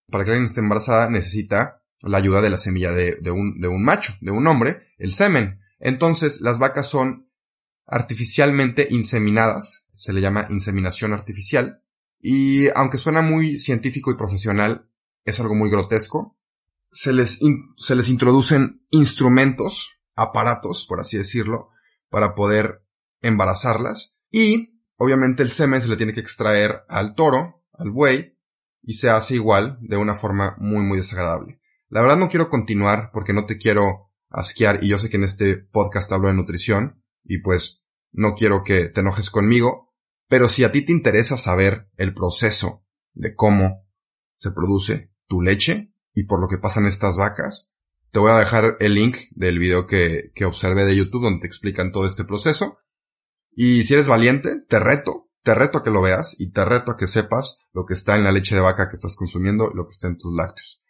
Para 0.09 0.23
que 0.23 0.31
alguien 0.31 0.47
esté 0.47 0.61
embarazada 0.61 1.11
necesita 1.11 1.83
la 2.03 2.19
ayuda 2.19 2.43
de 2.43 2.51
la 2.51 2.59
semilla 2.59 2.93
de, 2.93 3.19
un, 3.33 3.61
de 3.61 3.67
un 3.67 3.83
macho, 3.83 4.13
de 4.21 4.31
un 4.31 4.47
hombre, 4.47 4.87
el 4.99 5.11
semen. 5.11 5.65
Entonces 5.78 6.40
las 6.40 6.59
vacas 6.59 6.88
son 6.88 7.28
artificialmente 7.87 8.88
inseminadas, 8.90 9.88
se 9.92 10.12
le 10.12 10.21
llama 10.21 10.47
inseminación 10.50 11.12
artificial, 11.12 11.83
y 12.21 12.68
aunque 12.71 12.99
suena 12.99 13.23
muy 13.23 13.59
científico 13.59 14.11
y 14.11 14.16
profesional, 14.16 14.90
es 15.25 15.38
algo 15.40 15.54
muy 15.54 15.71
grotesco. 15.71 16.37
Se 16.90 17.12
les, 17.12 17.40
se 17.76 17.95
les 17.95 18.09
introducen 18.09 18.85
instrumentos, 18.90 20.00
aparatos, 20.14 20.87
por 20.88 21.00
así 21.00 21.18
decirlo, 21.18 21.71
para 22.09 22.35
poder 22.35 22.83
embarazarlas, 23.23 24.23
y 24.30 24.80
obviamente 24.97 25.42
el 25.42 25.50
semen 25.50 25.80
se 25.80 25.88
le 25.88 25.97
tiene 25.97 26.12
que 26.12 26.21
extraer 26.21 26.85
al 26.88 27.14
toro, 27.14 27.64
al 27.73 27.90
buey, 27.90 28.37
y 28.83 28.95
se 28.95 29.11
hace 29.11 29.35
igual 29.35 29.78
de 29.80 29.97
una 29.97 30.14
forma 30.14 30.56
muy 30.59 30.83
muy 30.83 30.99
desagradable. 30.99 31.61
La 31.88 32.02
verdad 32.02 32.16
no 32.16 32.28
quiero 32.28 32.49
continuar 32.49 33.11
porque 33.12 33.33
no 33.33 33.47
te 33.47 33.59
quiero 33.59 34.06
asquear 34.30 34.83
y 34.83 34.88
yo 34.88 34.99
sé 34.99 35.11
que 35.11 35.16
en 35.16 35.25
este 35.25 35.56
podcast 35.56 36.11
hablo 36.12 36.28
de 36.28 36.35
nutrición 36.35 37.02
y 37.25 37.38
pues 37.38 37.87
no 38.12 38.35
quiero 38.35 38.62
que 38.64 38.87
te 38.87 39.00
enojes 39.00 39.30
conmigo, 39.30 39.95
pero 40.28 40.49
si 40.49 40.64
a 40.64 40.73
ti 40.73 40.85
te 40.85 40.92
interesa 40.92 41.37
saber 41.37 41.88
el 41.97 42.14
proceso 42.14 42.85
de 43.14 43.35
cómo 43.35 43.87
se 44.37 44.50
produce 44.50 45.12
tu 45.26 45.42
leche 45.42 45.92
y 46.14 46.25
por 46.25 46.40
lo 46.40 46.49
que 46.49 46.59
pasan 46.59 46.87
estas 46.87 47.16
vacas, 47.16 47.76
te 48.11 48.18
voy 48.18 48.30
a 48.30 48.38
dejar 48.38 48.76
el 48.80 48.95
link 48.95 49.16
del 49.33 49.59
video 49.59 49.87
que, 49.87 50.33
que 50.35 50.45
observé 50.45 50.85
de 50.85 50.97
YouTube 50.97 51.25
donde 51.25 51.40
te 51.40 51.47
explican 51.47 51.92
todo 51.92 52.06
este 52.06 52.25
proceso. 52.25 52.78
Y 53.52 53.85
si 53.85 53.95
eres 53.95 54.09
valiente, 54.09 54.62
te 54.68 54.79
reto, 54.79 55.31
te 55.42 55.55
reto 55.55 55.79
a 55.79 55.85
que 55.85 55.90
lo 55.90 56.03
veas 56.03 56.35
y 56.38 56.51
te 56.51 56.64
reto 56.64 56.92
a 56.92 56.96
que 56.96 57.07
sepas 57.07 57.66
lo 57.72 57.85
que 57.85 57.94
está 57.94 58.16
en 58.16 58.24
la 58.24 58.33
leche 58.33 58.55
de 58.55 58.61
vaca 58.61 58.88
que 58.88 58.96
estás 58.96 59.16
consumiendo 59.16 59.70
y 59.72 59.77
lo 59.77 59.85
que 59.85 59.92
está 59.92 60.09
en 60.09 60.18
tus 60.18 60.35
lácteos. 60.35 60.83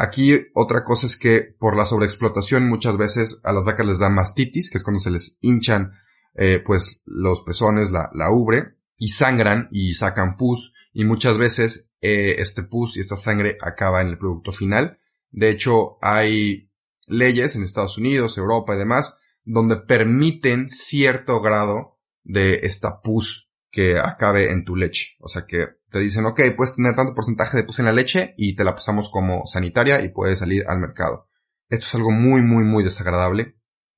Aquí 0.00 0.32
otra 0.54 0.84
cosa 0.84 1.08
es 1.08 1.16
que 1.16 1.56
por 1.58 1.76
la 1.76 1.84
sobreexplotación 1.84 2.68
muchas 2.68 2.96
veces 2.96 3.40
a 3.42 3.52
las 3.52 3.64
vacas 3.64 3.84
les 3.84 3.98
da 3.98 4.08
mastitis, 4.08 4.70
que 4.70 4.78
es 4.78 4.84
cuando 4.84 5.00
se 5.00 5.10
les 5.10 5.38
hinchan 5.40 5.90
eh, 6.34 6.62
pues 6.64 7.02
los 7.06 7.40
pezones, 7.40 7.90
la, 7.90 8.08
la, 8.14 8.30
ubre, 8.30 8.76
y 8.96 9.08
sangran 9.08 9.68
y 9.72 9.94
sacan 9.94 10.36
pus, 10.36 10.72
y 10.92 11.04
muchas 11.04 11.36
veces 11.36 11.92
eh, 12.00 12.36
este 12.38 12.62
pus 12.62 12.96
y 12.96 13.00
esta 13.00 13.16
sangre 13.16 13.58
acaba 13.60 14.00
en 14.00 14.06
el 14.06 14.18
producto 14.18 14.52
final. 14.52 15.00
De 15.32 15.50
hecho, 15.50 15.98
hay 16.00 16.70
leyes 17.08 17.56
en 17.56 17.64
Estados 17.64 17.98
Unidos, 17.98 18.38
Europa 18.38 18.76
y 18.76 18.78
demás, 18.78 19.20
donde 19.42 19.78
permiten 19.78 20.70
cierto 20.70 21.40
grado 21.40 21.98
de 22.22 22.60
esta 22.62 23.02
pus 23.02 23.52
que 23.72 23.98
acabe 23.98 24.52
en 24.52 24.64
tu 24.64 24.76
leche. 24.76 25.16
O 25.18 25.26
sea 25.26 25.44
que 25.44 25.77
te 25.90 26.00
dicen, 26.00 26.26
ok, 26.26 26.40
puedes 26.56 26.76
tener 26.76 26.94
tanto 26.94 27.14
porcentaje 27.14 27.56
de 27.56 27.64
pus 27.64 27.78
en 27.78 27.86
la 27.86 27.92
leche 27.92 28.34
y 28.36 28.56
te 28.56 28.64
la 28.64 28.74
pasamos 28.74 29.10
como 29.10 29.46
sanitaria 29.46 30.02
y 30.02 30.10
puedes 30.10 30.40
salir 30.40 30.64
al 30.68 30.78
mercado. 30.78 31.28
Esto 31.68 31.86
es 31.86 31.94
algo 31.94 32.10
muy, 32.10 32.42
muy, 32.42 32.64
muy 32.64 32.84
desagradable. 32.84 33.56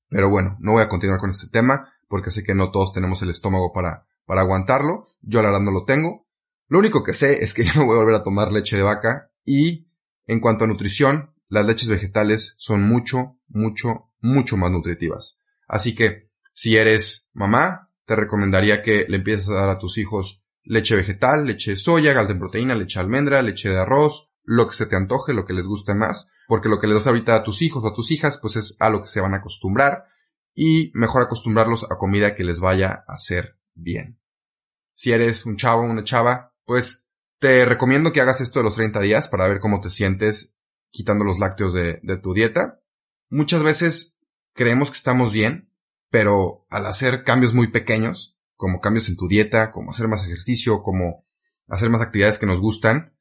Pero 0.09 0.29
bueno, 0.29 0.57
no 0.61 0.73
voy 0.73 0.83
a 0.83 0.89
continuar 0.89 1.21
con 1.21 1.31
este 1.31 1.49
tema 1.49 1.93
porque 2.09 2.31
sé 2.31 2.43
que 2.43 2.55
no 2.55 2.71
todos 2.71 2.93
tenemos 2.93 3.23
el 3.23 3.31
estómago 3.31 3.73
para, 3.73 4.07
para 4.25 4.41
aguantarlo. 4.43 5.05
Yo 5.23 5.41
la 5.43 5.49
verdad 5.49 5.63
no 5.63 5.71
lo 5.71 5.85
tengo. 5.85 6.27
Lo 6.69 6.79
único 6.79 7.03
que 7.05 7.13
sé 7.13 7.45
es 7.45 7.55
que 7.55 7.65
yo 7.65 7.73
no 7.77 7.87
voy 7.87 7.97
a 7.97 8.01
volver 8.01 8.17
a 8.17 8.23
tomar 8.23 8.53
leche 8.53 8.77
de 8.77 8.83
vaca 8.83 9.31
y 9.45 9.89
en 10.27 10.41
cuanto 10.41 10.65
a 10.65 10.69
nutrición, 10.69 11.35
las 11.49 11.67
leches 11.67 11.89
vegetales 11.89 12.55
son 12.59 12.83
mucho, 12.83 13.39
mucho, 13.49 14.13
mucho 14.21 14.57
más 14.57 14.71
nutritivas. 14.71 15.41
Así 15.67 15.95
que 15.95 16.29
si 16.53 16.77
eres 16.77 17.31
mamá, 17.35 17.91
te 18.05 18.17
recomendaría 18.17 18.83
que 18.83 19.07
le 19.09 19.17
empieces 19.17 19.49
a 19.49 19.55
dar 19.55 19.71
a 19.71 19.79
tus 19.79 19.99
hijos 19.99 20.40
leche 20.65 20.97
vegetal, 20.97 21.47
leche 21.47 21.73
de 21.73 21.77
soya, 21.77 22.13
galta 22.13 22.33
en 22.33 22.39
proteína, 22.39 22.75
leche 22.75 22.99
de 22.99 23.05
almendra, 23.05 23.43
leche 23.43 23.69
de 23.69 23.79
arroz, 23.79 24.33
lo 24.45 24.69
que 24.69 24.75
se 24.75 24.87
te 24.87 24.97
antoje, 24.97 25.33
lo 25.33 25.45
que 25.45 25.53
les 25.53 25.67
guste 25.67 25.95
más, 25.95 26.31
porque 26.49 26.69
lo 26.69 26.81
que 26.81 26.87
les 26.87 26.97
das 26.97 27.07
ahorita 27.07 27.37
a 27.37 27.43
tus 27.43 27.63
hijos 27.63 27.85
o 27.85 27.89
a 27.89 27.95
tus 27.95 28.11
hijas, 28.11 28.39
pues 28.41 28.57
es 28.57 28.77
a 28.81 28.91
lo 28.91 29.03
que 29.03 29.09
se 29.09 29.21
van 29.21 29.35
a 29.35 29.39
acostumbrar 29.39 30.05
y 30.55 30.91
mejor 30.95 31.23
acostumbrarlos 31.23 31.85
a 31.85 31.97
comida 31.99 32.35
que 32.35 32.45
les 32.45 32.61
vaya 32.61 33.05
a 33.07 33.15
hacer 33.15 33.59
bien. 33.75 34.21
Si 34.95 35.13
eres 35.13 35.47
un 35.47 35.57
chavo 35.57 35.83
o 35.83 35.87
una 35.87 36.05
chava, 36.05 36.55
pues 36.65 37.11
te 37.39 37.65
recomiendo 37.65 38.13
que 38.13 38.21
hagas 38.21 38.41
esto 38.41 38.59
de 38.59 38.65
los 38.65 38.75
30 38.75 39.01
días 39.01 39.29
para 39.29 39.49
ver 39.49 39.61
cómo 39.61 39.81
te 39.81 39.91
sientes 39.91 40.59
quitando 40.91 41.25
los 41.25 41.39
lácteos 41.39 41.73
de 41.73 42.21
tu 42.23 42.35
dieta. 42.35 42.83
Muchas 43.29 43.63
veces 43.63 44.21
creemos 44.53 44.91
que 44.91 44.97
estamos 44.97 45.33
bien, 45.33 45.73
pero 46.11 46.67
al 46.69 46.87
hacer 46.87 47.23
cambios 47.23 47.55
muy 47.55 47.69
pequeños, 47.69 48.40
como 48.61 48.79
cambios 48.79 49.09
en 49.09 49.17
tu 49.17 49.27
dieta, 49.27 49.73
como 49.73 49.91
hacer 49.91 50.07
más 50.07 50.23
ejercicio, 50.27 50.83
como 50.83 51.25
hacer 51.67 51.89
más 51.89 52.03
actividades 52.03 52.39
que 52.39 52.45
nos 52.45 52.61
gustan, 52.61 53.17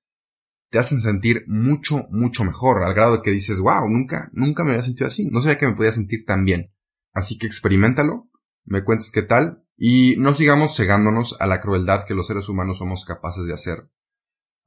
te 0.69 0.80
hacen 0.80 0.99
sentir 0.99 1.45
mucho, 1.47 2.08
mucho 2.12 2.43
mejor, 2.43 2.84
al 2.84 2.93
grado 2.93 3.15
de 3.15 3.21
que 3.21 3.32
dices, 3.32 3.58
wow, 3.58 3.88
nunca, 3.88 4.30
nunca 4.34 4.65
me 4.65 4.71
había 4.71 4.84
sentido 4.84 5.08
así, 5.08 5.30
no 5.32 5.41
sabía 5.41 5.58
que 5.58 5.65
me 5.65 5.75
podía 5.75 5.93
sentir 5.93 6.25
tan 6.25 6.43
bien. 6.43 6.73
Así 7.13 7.38
que 7.38 7.47
experimentalo, 7.47 8.30
me 8.65 8.84
cuentes 8.84 9.13
qué 9.13 9.21
tal, 9.21 9.65
y 9.78 10.17
no 10.17 10.34
sigamos 10.34 10.75
cegándonos 10.75 11.38
a 11.39 11.47
la 11.47 11.62
crueldad 11.62 12.06
que 12.06 12.15
los 12.15 12.28
seres 12.28 12.49
humanos 12.49 12.80
somos 12.80 13.06
capaces 13.06 13.45
de 13.45 13.54
hacer. 13.54 13.89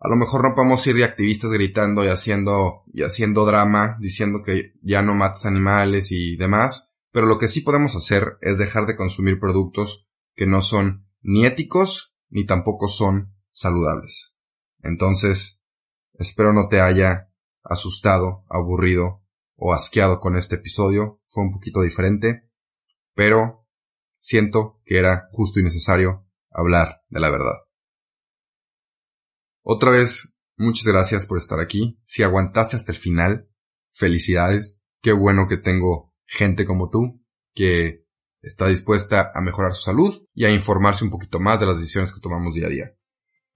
A 0.01 0.09
lo 0.09 0.17
mejor 0.17 0.43
no 0.43 0.55
podemos 0.55 0.87
ir 0.87 0.97
de 0.97 1.05
activistas 1.05 1.51
gritando 1.51 2.03
y 2.03 2.09
haciendo, 2.09 2.85
y 2.95 3.03
haciendo 3.03 3.45
drama, 3.45 3.99
diciendo 4.01 4.43
que 4.43 4.73
ya 4.81 5.03
no 5.03 5.15
mates 5.15 5.45
animales 5.45 6.13
y 6.13 6.37
demás, 6.37 6.99
pero 7.13 7.27
lo 7.27 7.39
que 7.39 7.49
sí 7.49 7.61
podemos 7.61 7.95
hacer 7.95 8.39
es 8.41 8.57
dejar 8.57 8.87
de 8.87 8.97
consumir 8.97 9.39
productos 9.39 10.09
que 10.35 10.47
no 10.47 10.62
son 10.62 11.09
ni 11.21 11.47
éticos 11.47 12.16
ni 12.29 12.47
tampoco 12.47 12.88
son 12.88 13.35
saludables. 13.53 14.37
Entonces, 14.81 15.62
espero 16.14 16.53
no 16.53 16.68
te 16.68 16.81
haya 16.81 17.31
asustado, 17.62 18.45
aburrido 18.49 19.23
o 19.57 19.75
asqueado 19.75 20.21
con 20.21 20.37
este 20.37 20.57
episodio. 20.57 21.21
Fue 21.27 21.45
un 21.45 21.53
poquito 21.53 21.83
diferente, 21.83 22.51
pero 23.14 23.66
siento 24.18 24.81
que 24.85 24.99
era 24.99 25.29
justo 25.31 25.61
y 25.61 25.62
necesario 25.62 26.27
hablar 26.51 27.03
de 27.09 27.21
la 27.21 27.31
verdad. 27.31 27.55
Otra 29.62 29.90
vez, 29.90 30.38
muchas 30.57 30.87
gracias 30.87 31.27
por 31.27 31.38
estar 31.38 31.61
aquí. 31.61 32.01
Si 32.05 32.23
aguantaste 32.23 32.77
hasta 32.77 32.92
el 32.92 32.99
final, 32.99 33.49
felicidades. 33.90 34.81
Qué 35.01 35.12
bueno 35.12 35.47
que 35.49 35.57
tengo 35.57 36.14
gente 36.25 36.64
como 36.64 36.90
tú 36.90 37.23
que 37.55 38.02
está 38.43 38.67
dispuesta 38.67 39.31
a 39.35 39.41
mejorar 39.41 39.73
su 39.73 39.83
salud 39.83 40.27
y 40.35 40.45
a 40.45 40.51
informarse 40.51 41.05
un 41.05 41.11
poquito 41.11 41.41
más 41.41 41.61
de 41.61 41.67
las 41.67 41.79
decisiones 41.79 42.13
que 42.13 42.21
tomamos 42.21 42.55
día 42.55 42.67
a 42.67 42.71
día. 42.71 42.93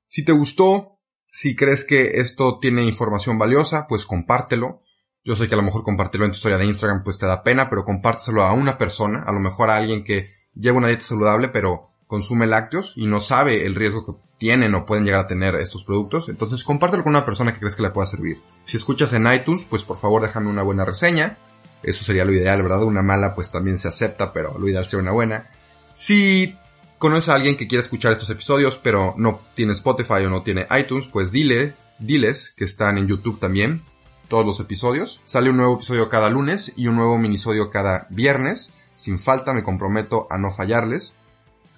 Si 0.06 0.24
te 0.24 0.32
gustó, 0.32 1.00
si 1.26 1.56
crees 1.56 1.84
que 1.84 2.20
esto 2.20 2.58
tiene 2.60 2.84
información 2.84 3.38
valiosa, 3.38 3.86
pues 3.88 4.06
compártelo. 4.06 4.80
Yo 5.24 5.34
sé 5.34 5.48
que 5.48 5.54
a 5.54 5.58
lo 5.58 5.64
mejor 5.64 5.82
compartirlo 5.82 6.24
en 6.24 6.32
tu 6.32 6.36
historia 6.36 6.58
de 6.58 6.66
Instagram 6.66 7.02
pues 7.02 7.18
te 7.18 7.26
da 7.26 7.42
pena, 7.42 7.68
pero 7.68 7.84
compártelo 7.84 8.42
a 8.42 8.52
una 8.52 8.78
persona, 8.78 9.24
a 9.26 9.32
lo 9.32 9.40
mejor 9.40 9.70
a 9.70 9.76
alguien 9.76 10.04
que 10.04 10.30
lleva 10.54 10.78
una 10.78 10.88
dieta 10.88 11.02
saludable, 11.02 11.48
pero 11.48 11.90
consume 12.06 12.46
lácteos 12.46 12.92
y 12.96 13.06
no 13.06 13.20
sabe 13.20 13.66
el 13.66 13.74
riesgo 13.74 14.06
que 14.06 14.26
tienen 14.38 14.74
o 14.74 14.86
pueden 14.86 15.04
llegar 15.04 15.20
a 15.20 15.26
tener 15.26 15.54
estos 15.56 15.84
productos, 15.84 16.28
entonces 16.28 16.62
compártelo 16.62 17.02
con 17.02 17.10
una 17.10 17.24
persona 17.24 17.52
que 17.52 17.60
crees 17.60 17.74
que 17.74 17.82
le 17.82 17.90
pueda 17.90 18.06
servir. 18.06 18.40
Si 18.64 18.76
escuchas 18.76 19.12
en 19.14 19.26
iTunes, 19.32 19.66
pues 19.68 19.82
por 19.82 19.96
favor 19.96 20.22
déjame 20.22 20.48
una 20.48 20.62
buena 20.62 20.84
reseña. 20.84 21.38
Eso 21.82 22.04
sería 22.04 22.24
lo 22.24 22.32
ideal, 22.32 22.62
¿verdad? 22.62 22.82
Una 22.82 23.02
mala 23.02 23.34
pues 23.34 23.50
también 23.50 23.78
se 23.78 23.88
acepta, 23.88 24.32
pero 24.32 24.58
lo 24.58 24.68
ideal 24.68 24.84
sería 24.84 25.02
una 25.02 25.12
buena. 25.12 25.50
Si 25.94 26.56
conoces 26.98 27.28
a 27.28 27.34
alguien 27.34 27.56
que 27.56 27.68
quiere 27.68 27.82
escuchar 27.82 28.12
estos 28.12 28.30
episodios, 28.30 28.80
pero 28.82 29.14
no 29.16 29.40
tiene 29.54 29.72
Spotify 29.72 30.24
o 30.24 30.30
no 30.30 30.42
tiene 30.42 30.66
iTunes, 30.78 31.06
pues 31.06 31.30
dile, 31.30 31.74
diles 31.98 32.52
que 32.56 32.64
están 32.64 32.98
en 32.98 33.06
YouTube 33.06 33.40
también, 33.40 33.82
todos 34.28 34.44
los 34.44 34.60
episodios. 34.60 35.20
Sale 35.24 35.50
un 35.50 35.56
nuevo 35.58 35.74
episodio 35.74 36.08
cada 36.08 36.30
lunes 36.30 36.72
y 36.76 36.88
un 36.88 36.96
nuevo 36.96 37.18
minisodio 37.18 37.70
cada 37.70 38.06
viernes. 38.10 38.74
Sin 38.96 39.18
falta, 39.18 39.52
me 39.52 39.62
comprometo 39.62 40.26
a 40.30 40.38
no 40.38 40.50
fallarles. 40.50 41.18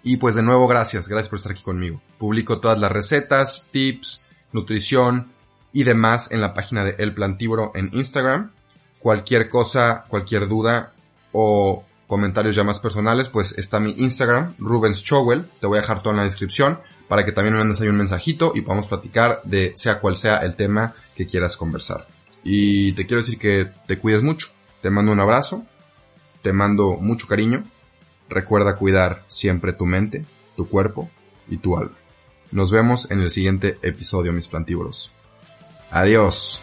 Y 0.03 0.17
pues 0.17 0.37
de 0.37 0.43
nuevo, 0.43 0.69
gracias, 0.69 1.09
gracias 1.09 1.29
por 1.29 1.39
estar 1.39 1.53
aquí 1.53 1.63
conmigo. 1.63 2.01
Publico 2.19 2.61
todas 2.61 2.79
las 2.79 2.93
recetas, 2.93 3.69
tips, 3.73 4.27
nutrición 4.53 5.33
y 5.73 5.85
demás 5.85 6.31
en 6.31 6.41
la 6.41 6.55
página 6.55 6.85
de 6.85 6.95
El 6.99 7.15
Plantívoro 7.15 7.73
en 7.75 7.91
Instagram. 7.93 8.53
Cualquier 8.99 9.49
cosa, 9.49 10.05
cualquier 10.09 10.49
duda 10.49 10.93
o 11.33 11.85
comentarios 12.07 12.57
ya 12.57 12.65
más 12.65 12.79
personales, 12.79 13.29
pues 13.29 13.53
está 13.59 13.79
mi 13.79 13.95
Instagram, 13.99 14.55
Rubens 14.59 15.05
Chowell. 15.05 15.49
Te 15.61 15.67
voy 15.67 15.79
a 15.79 15.83
dejar 15.83 16.03
todo 16.03 16.13
en 16.13 16.17
la 16.17 16.25
descripción 16.25 16.81
para 17.07 17.25
que 17.25 17.33
también 17.33 17.55
me 17.55 17.61
mandes 17.61 17.81
ahí 17.81 17.89
un 17.89 17.97
mensajito 17.97 18.53
y 18.55 18.63
podamos 18.63 18.87
platicar 18.87 19.43
de 19.45 19.73
sea 19.77 20.01
cual 20.01 20.17
sea 20.17 20.39
el 20.39 20.57
tema 20.57 20.95
que 21.15 21.27
quieras 21.27 21.57
conversar. 21.57 22.07
Y 22.43 22.93
te 22.93 23.07
quiero 23.07 23.21
decir 23.21 23.39
que 23.39 23.71
te 23.87 23.99
cuides 23.99 24.23
mucho. 24.23 24.49
Te 24.83 24.91
mando 24.91 25.13
un 25.13 25.21
abrazo. 25.21 25.65
Te 26.43 26.53
mando 26.53 26.97
mucho 26.97 27.27
cariño. 27.27 27.65
Recuerda 28.29 28.77
cuidar 28.77 29.25
siempre 29.29 29.73
tu 29.73 29.87
mente, 29.87 30.25
tu 30.57 30.69
cuerpo 30.69 31.11
y 31.49 31.59
tu 31.59 31.77
alma. 31.77 31.97
Nos 32.51 32.71
vemos 32.71 33.11
en 33.11 33.21
el 33.21 33.31
siguiente 33.31 33.79
episodio, 33.83 34.33
mis 34.33 34.49
plantívoros. 34.49 35.13
Adiós. 35.91 36.63